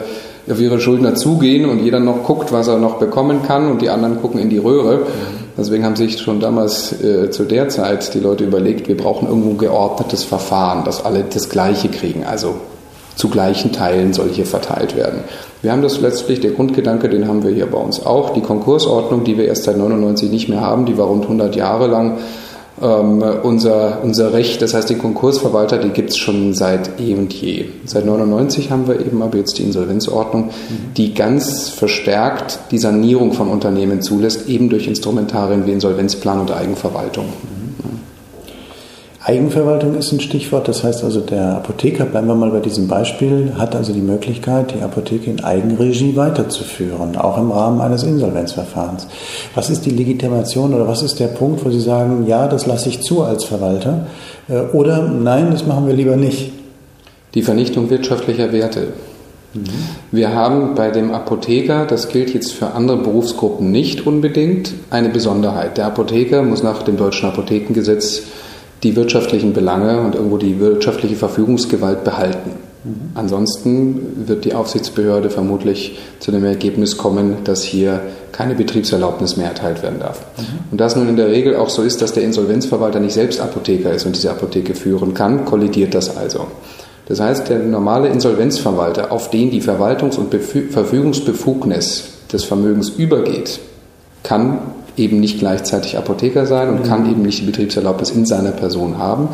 auf 0.51 0.61
ihre 0.61 0.81
Schuldner 0.81 1.15
zugehen 1.15 1.69
und 1.69 1.81
jeder 1.81 2.01
noch 2.01 2.25
guckt, 2.25 2.53
was 2.53 2.69
er 2.69 2.79
noch 2.79 2.99
bekommen 2.99 3.43
kann 3.43 3.71
und 3.71 3.83
die 3.83 3.91
anderen 3.91 4.21
gucken 4.21 4.41
in 4.41 4.51
die 4.51 4.59
Röhre. 4.59 5.07
Deswegen 5.57 5.85
haben 5.85 5.97
sich 5.97 6.19
schon 6.19 6.41
damals 6.41 6.93
äh, 7.03 7.31
zu 7.31 7.45
der 7.45 7.69
Zeit 7.69 8.15
die 8.15 8.21
Leute 8.21 8.45
überlegt, 8.45 8.89
wir 8.89 8.97
brauchen 8.97 9.29
irgendwo 9.29 9.51
ein 9.51 9.59
geordnetes 9.59 10.25
Verfahren, 10.25 10.85
dass 10.85 11.05
alle 11.05 11.25
das 11.25 11.49
Gleiche 11.49 11.89
kriegen, 11.89 12.25
also 12.25 12.55
zu 13.17 13.29
gleichen 13.29 13.73
Teilen 13.73 14.15
soll 14.15 14.31
hier 14.31 14.47
verteilt 14.47 14.97
werden. 14.97 15.21
Wir 15.61 15.73
haben 15.73 15.83
das 15.83 16.01
letztlich, 16.01 16.41
der 16.41 16.53
Grundgedanke, 16.53 17.11
den 17.11 17.29
haben 17.29 17.43
wir 17.43 17.51
hier 17.51 17.67
bei 17.67 17.77
uns 17.77 18.05
auch. 18.07 18.31
Die 18.31 18.41
Konkursordnung, 18.41 19.25
die 19.25 19.37
wir 19.37 19.45
erst 19.45 19.65
seit 19.65 19.77
99 19.77 20.31
nicht 20.31 20.49
mehr 20.49 20.63
haben, 20.63 20.87
die 20.87 20.97
war 20.97 21.07
rund 21.07 21.25
100 21.25 21.55
Jahre 21.55 21.87
lang 21.87 22.19
ähm, 22.83 23.23
unser, 23.43 24.03
unser 24.03 24.33
Recht, 24.33 24.63
das 24.63 24.75
heißt 24.75 24.89
die 24.91 24.97
Konkursverwalter, 24.97 25.79
die 25.79 25.91
gibt 25.91 26.11
es 26.11 26.17
schon 26.17 26.55
seit 26.55 27.01
eh 27.01 27.15
und 27.15 27.33
je. 27.33 27.67
Seit 27.85 28.07
99 28.07 28.71
haben 28.71 28.89
wir 28.89 29.01
eben 29.01 29.23
aber 29.23 29.39
jetzt 29.39 29.59
die 29.59 29.63
Insolvenzordnung, 29.63 30.47
mhm. 30.47 30.95
die 30.97 31.15
ganz 31.15 31.69
verstärkt 31.69 32.59
die 32.71 32.79
Sanierung 32.79 33.33
von 33.33 33.49
Unternehmen 33.49 34.03
zulässt, 34.03 34.49
eben 34.49 34.69
durch 34.69 34.87
Instrumentarien 34.87 35.67
wie 35.67 35.73
Insolvenzplan 35.73 36.41
und 36.41 36.51
Eigenverwaltung. 36.51 37.27
Eigenverwaltung 39.23 39.97
ist 39.97 40.13
ein 40.13 40.21
Stichwort. 40.21 40.67
Das 40.67 40.83
heißt 40.83 41.05
also, 41.05 41.21
der 41.21 41.57
Apotheker, 41.57 42.07
bleiben 42.07 42.27
wir 42.27 42.35
mal 42.35 42.51
bei 42.51 42.61
diesem 42.61 42.89
Beispiel, 42.89 43.53
hat 43.59 43.77
also 43.77 43.93
die 43.93 44.01
Möglichkeit, 44.01 44.75
die 44.75 44.83
Apotheke 44.83 45.31
in 45.31 45.45
Eigenregie 45.45 46.17
weiterzuführen, 46.17 47.17
auch 47.17 47.37
im 47.37 47.51
Rahmen 47.51 47.83
eines 47.83 48.03
Insolvenzverfahrens. 48.03 49.07
Was 49.55 49.69
ist 49.69 49.85
die 49.85 49.91
Legitimation 49.91 50.73
oder 50.73 50.89
was 50.89 51.03
ist 51.03 51.21
der 51.21 51.29
Punkt, 51.29 51.65
wo 51.65 51.71
Sie 51.71 51.81
sagen, 51.81 52.27
ja, 52.27 52.49
das 52.49 52.67
lasse 52.67 52.89
ich 52.89 53.03
zu 53.03 53.23
als 53.23 53.45
Verwalter 53.45 54.07
äh, 54.49 54.61
oder 54.73 55.03
nein, 55.03 55.51
das 55.51 55.67
machen 55.67 55.87
wir 55.87 55.95
lieber 55.95 56.17
nicht? 56.17 56.53
Die 57.35 57.43
Vernichtung 57.43 57.91
wirtschaftlicher 57.91 58.53
Werte. 58.53 58.89
Mhm. 59.53 59.65
Wir 60.13 60.33
haben 60.33 60.75
bei 60.75 60.91
dem 60.91 61.13
Apotheker, 61.13 61.85
das 61.85 62.09
gilt 62.09 62.33
jetzt 62.33 62.53
für 62.53 62.69
andere 62.69 62.97
Berufsgruppen 62.97 63.71
nicht 63.71 64.07
unbedingt, 64.07 64.73
eine 64.89 65.11
Besonderheit. 65.11 65.77
Der 65.77 65.87
Apotheker 65.87 66.43
muss 66.43 66.63
nach 66.63 66.83
dem 66.85 66.97
deutschen 66.97 67.29
Apothekengesetz 67.29 68.23
die 68.83 68.97
wirtschaftlichen 68.97 69.53
Belange 69.53 70.01
und 70.01 70.15
irgendwo 70.15 70.39
die 70.39 70.59
wirtschaftliche 70.59 71.17
Verfügungsgewalt 71.17 72.05
behalten. 72.05 72.51
Mhm. 72.85 73.11
Ansonsten 73.15 74.27
wird 74.27 74.45
die 74.45 74.55
Aufsichtsbehörde 74.55 75.29
vermutlich 75.29 75.99
zu 76.19 76.31
dem 76.31 76.45
Ergebnis 76.45 76.97
kommen, 76.97 77.39
dass 77.45 77.63
hier 77.63 78.01
keine 78.33 78.55
Betriebserlaubnis 78.55 79.37
mehr 79.37 79.49
erteilt 79.49 79.83
werden 79.83 80.01
darf. 80.01 80.21
Mhm. 80.39 80.43
Und 80.71 80.81
da 80.81 80.87
es 80.87 80.97
nun 80.97 81.09
in 81.09 81.17
der 81.17 81.29
Regel 81.29 81.57
auch 81.57 81.69
so 81.69 81.83
ist, 81.83 82.01
dass 82.01 82.13
der 82.13 82.23
Insolvenzverwalter 82.23 83.01
nicht 83.01 83.13
selbst 83.13 83.41
Apotheker 83.41 83.93
ist 83.93 84.07
und 84.07 84.17
diese 84.17 84.31
Apotheke 84.31 84.75
führen 84.75 85.13
kann, 85.13 85.45
kollidiert 85.45 85.95
das 85.95 86.17
also. 86.17 86.47
Das 87.07 87.21
heißt, 87.21 87.49
der 87.49 87.59
normale 87.59 88.09
Insolvenzverwalter, 88.09 89.11
auf 89.11 89.31
den 89.31 89.51
die 89.51 89.61
Verwaltungs- 89.61 90.17
und 90.17 90.33
Verfügungsbefugnis 90.33 92.05
des 92.33 92.45
Vermögens 92.45 92.89
übergeht, 92.91 93.59
kann 94.23 94.59
eben 95.01 95.19
nicht 95.19 95.39
gleichzeitig 95.39 95.99
Apotheker 95.99 96.47
sein 96.47 96.69
und 96.69 96.85
mhm. 96.85 96.89
kann 96.89 97.11
eben 97.11 97.23
nicht 97.23 97.41
die 97.41 97.47
Betriebserlaubnis 97.47 98.11
in 98.11 98.27
seiner 98.27 98.53
Person 98.53 98.99
haben. 98.99 99.25
Mhm. 99.25 99.31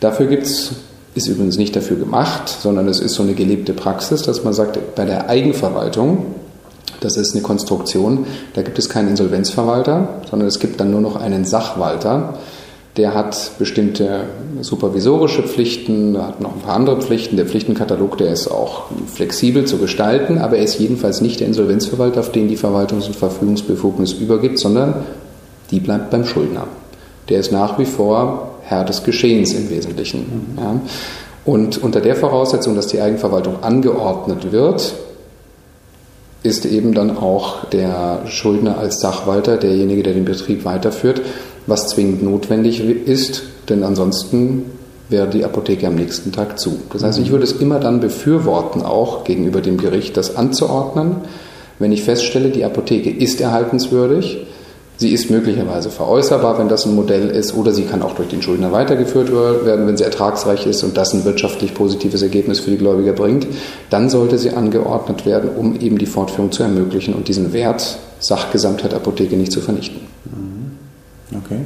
Dafür 0.00 0.26
gibt 0.26 0.44
es, 0.44 0.72
ist 1.14 1.26
übrigens 1.26 1.58
nicht 1.58 1.74
dafür 1.74 1.96
gemacht, 1.96 2.48
sondern 2.48 2.88
es 2.88 3.00
ist 3.00 3.14
so 3.14 3.22
eine 3.22 3.34
gelebte 3.34 3.72
Praxis, 3.72 4.22
dass 4.22 4.44
man 4.44 4.52
sagt, 4.52 4.94
bei 4.94 5.04
der 5.04 5.28
Eigenverwaltung, 5.28 6.26
das 7.00 7.16
ist 7.16 7.34
eine 7.34 7.42
Konstruktion, 7.42 8.26
da 8.54 8.62
gibt 8.62 8.78
es 8.78 8.88
keinen 8.88 9.08
Insolvenzverwalter, 9.08 10.20
sondern 10.30 10.48
es 10.48 10.58
gibt 10.58 10.80
dann 10.80 10.90
nur 10.90 11.00
noch 11.00 11.16
einen 11.16 11.44
Sachwalter 11.44 12.34
der 12.98 13.14
hat 13.14 13.52
bestimmte 13.58 14.24
supervisorische 14.60 15.44
Pflichten, 15.44 16.18
hat 16.20 16.40
noch 16.40 16.54
ein 16.54 16.60
paar 16.60 16.74
andere 16.74 17.00
Pflichten. 17.00 17.36
Der 17.36 17.46
Pflichtenkatalog, 17.46 18.18
der 18.18 18.32
ist 18.32 18.48
auch 18.48 18.86
flexibel 19.06 19.64
zu 19.64 19.78
gestalten, 19.78 20.38
aber 20.38 20.58
er 20.58 20.64
ist 20.64 20.78
jedenfalls 20.80 21.20
nicht 21.20 21.40
der 21.40 21.46
Insolvenzverwalter, 21.46 22.20
auf 22.20 22.32
den 22.32 22.48
die 22.48 22.56
Verwaltungs- 22.56 23.06
und 23.06 23.14
Verfügungsbefugnis 23.14 24.12
übergibt, 24.14 24.58
sondern 24.58 25.04
die 25.70 25.78
bleibt 25.78 26.10
beim 26.10 26.24
Schuldner. 26.24 26.66
Der 27.28 27.38
ist 27.38 27.52
nach 27.52 27.78
wie 27.78 27.84
vor 27.84 28.56
Herr 28.62 28.84
des 28.84 29.04
Geschehens 29.04 29.52
im 29.54 29.70
Wesentlichen. 29.70 30.54
Mhm. 30.56 30.62
Ja. 30.62 30.80
Und 31.44 31.82
unter 31.82 32.00
der 32.00 32.16
Voraussetzung, 32.16 32.74
dass 32.74 32.88
die 32.88 33.00
Eigenverwaltung 33.00 33.62
angeordnet 33.62 34.52
wird, 34.52 34.94
ist 36.42 36.66
eben 36.66 36.94
dann 36.94 37.16
auch 37.16 37.64
der 37.66 38.22
Schuldner 38.26 38.78
als 38.78 39.00
Sachwalter 39.00 39.56
derjenige, 39.56 40.02
der 40.02 40.14
den 40.14 40.24
Betrieb 40.24 40.64
weiterführt, 40.64 41.22
was 41.68 41.88
zwingend 41.88 42.22
notwendig 42.22 42.80
ist, 42.80 43.42
denn 43.68 43.84
ansonsten 43.84 44.64
wäre 45.08 45.28
die 45.28 45.44
Apotheke 45.44 45.86
am 45.86 45.94
nächsten 45.94 46.32
Tag 46.32 46.58
zu. 46.58 46.80
Das 46.92 47.02
heißt, 47.02 47.18
ich 47.18 47.30
würde 47.30 47.44
es 47.44 47.52
immer 47.52 47.78
dann 47.78 48.00
befürworten, 48.00 48.82
auch 48.82 49.24
gegenüber 49.24 49.60
dem 49.60 49.78
Gericht 49.78 50.16
das 50.16 50.36
anzuordnen, 50.36 51.16
wenn 51.78 51.92
ich 51.92 52.02
feststelle, 52.02 52.50
die 52.50 52.64
Apotheke 52.64 53.10
ist 53.10 53.40
erhaltenswürdig, 53.40 54.46
Sie 55.00 55.12
ist 55.12 55.30
möglicherweise 55.30 55.90
veräußerbar, 55.90 56.58
wenn 56.58 56.68
das 56.68 56.84
ein 56.84 56.96
Modell 56.96 57.30
ist, 57.30 57.54
oder 57.54 57.72
sie 57.72 57.84
kann 57.84 58.02
auch 58.02 58.16
durch 58.16 58.30
den 58.30 58.42
Schuldner 58.42 58.72
weitergeführt 58.72 59.30
werden, 59.32 59.86
wenn 59.86 59.96
sie 59.96 60.02
ertragsreich 60.02 60.66
ist 60.66 60.82
und 60.82 60.96
das 60.96 61.14
ein 61.14 61.24
wirtschaftlich 61.24 61.72
positives 61.72 62.20
Ergebnis 62.20 62.58
für 62.58 62.72
die 62.72 62.78
Gläubiger 62.78 63.12
bringt. 63.12 63.46
Dann 63.90 64.10
sollte 64.10 64.38
sie 64.38 64.50
angeordnet 64.50 65.24
werden, 65.24 65.50
um 65.56 65.78
eben 65.78 65.98
die 65.98 66.06
Fortführung 66.06 66.50
zu 66.50 66.64
ermöglichen 66.64 67.14
und 67.14 67.28
diesen 67.28 67.52
Wert 67.52 67.96
Sachgesamtheit 68.18 68.92
Apotheke 68.92 69.36
nicht 69.36 69.52
zu 69.52 69.60
vernichten. 69.60 70.00
Okay. 71.50 71.64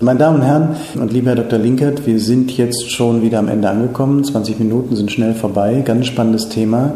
Meine 0.00 0.18
Damen 0.18 0.40
und 0.40 0.44
Herren 0.44 0.76
und 1.00 1.12
lieber 1.12 1.30
Herr 1.30 1.36
Dr. 1.36 1.58
Linkert, 1.58 2.04
wir 2.04 2.18
sind 2.18 2.54
jetzt 2.56 2.90
schon 2.90 3.22
wieder 3.22 3.38
am 3.38 3.46
Ende 3.46 3.70
angekommen. 3.70 4.24
20 4.24 4.58
Minuten 4.58 4.96
sind 4.96 5.12
schnell 5.12 5.34
vorbei. 5.34 5.82
Ganz 5.84 6.06
spannendes 6.06 6.48
Thema. 6.48 6.94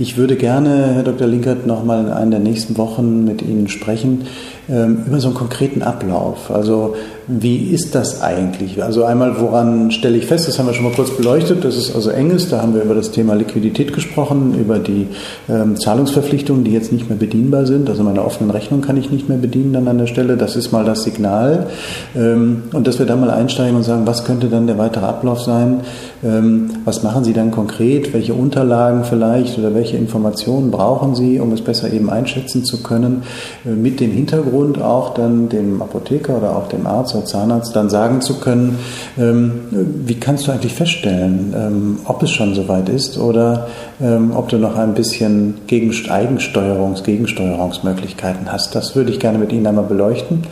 Ich 0.00 0.16
würde 0.16 0.34
gerne, 0.34 0.94
Herr 0.94 1.02
Dr. 1.04 1.28
Linkert, 1.28 1.64
nochmal 1.64 2.04
in 2.04 2.10
einer 2.10 2.30
der 2.32 2.40
nächsten 2.40 2.76
Wochen 2.76 3.24
mit 3.24 3.40
Ihnen 3.40 3.68
sprechen 3.68 4.26
ähm, 4.68 5.04
über 5.06 5.20
so 5.20 5.28
einen 5.28 5.36
konkreten 5.36 5.82
Ablauf. 5.82 6.50
Also 6.50 6.96
wie 7.40 7.70
ist 7.70 7.94
das 7.94 8.20
eigentlich? 8.20 8.82
Also 8.82 9.04
einmal, 9.04 9.40
woran 9.40 9.90
stelle 9.90 10.18
ich 10.18 10.26
fest, 10.26 10.48
das 10.48 10.58
haben 10.58 10.66
wir 10.66 10.74
schon 10.74 10.84
mal 10.84 10.92
kurz 10.92 11.10
beleuchtet, 11.10 11.64
dass 11.64 11.76
es 11.76 11.94
also 11.94 12.10
eng 12.10 12.30
ist. 12.30 12.52
Da 12.52 12.60
haben 12.60 12.74
wir 12.74 12.82
über 12.82 12.94
das 12.94 13.10
Thema 13.10 13.34
Liquidität 13.34 13.94
gesprochen, 13.94 14.54
über 14.58 14.78
die 14.78 15.06
ähm, 15.48 15.78
Zahlungsverpflichtungen, 15.78 16.64
die 16.64 16.72
jetzt 16.72 16.92
nicht 16.92 17.08
mehr 17.08 17.18
bedienbar 17.18 17.64
sind. 17.64 17.88
Also 17.88 18.02
meine 18.02 18.24
offenen 18.24 18.50
Rechnungen 18.50 18.84
kann 18.84 18.96
ich 18.96 19.10
nicht 19.10 19.28
mehr 19.28 19.38
bedienen 19.38 19.72
dann 19.72 19.88
an 19.88 19.98
der 19.98 20.08
Stelle. 20.08 20.36
Das 20.36 20.56
ist 20.56 20.72
mal 20.72 20.84
das 20.84 21.04
Signal. 21.04 21.68
Ähm, 22.14 22.64
und 22.72 22.86
dass 22.86 22.98
wir 22.98 23.06
da 23.06 23.16
mal 23.16 23.30
einsteigen 23.30 23.76
und 23.76 23.84
sagen, 23.84 24.06
was 24.06 24.24
könnte 24.24 24.48
dann 24.48 24.66
der 24.66 24.76
weitere 24.76 25.06
Ablauf 25.06 25.40
sein? 25.40 25.80
Ähm, 26.22 26.70
was 26.84 27.02
machen 27.02 27.24
Sie 27.24 27.32
dann 27.32 27.50
konkret? 27.50 28.12
Welche 28.12 28.34
Unterlagen 28.34 29.04
vielleicht 29.04 29.58
oder 29.58 29.74
welche 29.74 29.96
Informationen 29.96 30.70
brauchen 30.70 31.14
Sie, 31.14 31.40
um 31.40 31.52
es 31.52 31.62
besser 31.62 31.92
eben 31.92 32.10
einschätzen 32.10 32.64
zu 32.64 32.82
können? 32.82 33.22
Äh, 33.64 33.70
mit 33.70 34.00
dem 34.00 34.10
Hintergrund 34.10 34.82
auch 34.82 35.14
dann 35.14 35.48
dem 35.48 35.80
Apotheker 35.80 36.36
oder 36.36 36.56
auch 36.56 36.68
dem 36.68 36.86
Arzt 36.86 37.14
oder 37.22 37.24
Zahnarzt 37.24 37.74
dann 37.74 37.90
sagen 37.90 38.20
zu 38.20 38.40
können, 38.40 38.78
ähm, 39.18 39.60
wie 39.70 40.14
kannst 40.14 40.46
du 40.46 40.52
eigentlich 40.52 40.74
feststellen, 40.74 41.54
ähm, 41.56 41.98
ob 42.04 42.22
es 42.22 42.30
schon 42.30 42.54
soweit 42.54 42.88
ist 42.88 43.18
oder 43.18 43.68
ähm, 44.00 44.32
ob 44.34 44.48
du 44.48 44.58
noch 44.58 44.76
ein 44.76 44.94
bisschen 44.94 45.54
Gegen 45.66 45.90
Eigensteuerungs-, 45.90 47.02
Gegensteuerungsmöglichkeiten 47.02 48.50
hast. 48.50 48.74
Das 48.74 48.96
würde 48.96 49.10
ich 49.10 49.20
gerne 49.20 49.38
mit 49.38 49.52
Ihnen 49.52 49.66
einmal 49.66 49.84
beleuchten. 49.84 50.42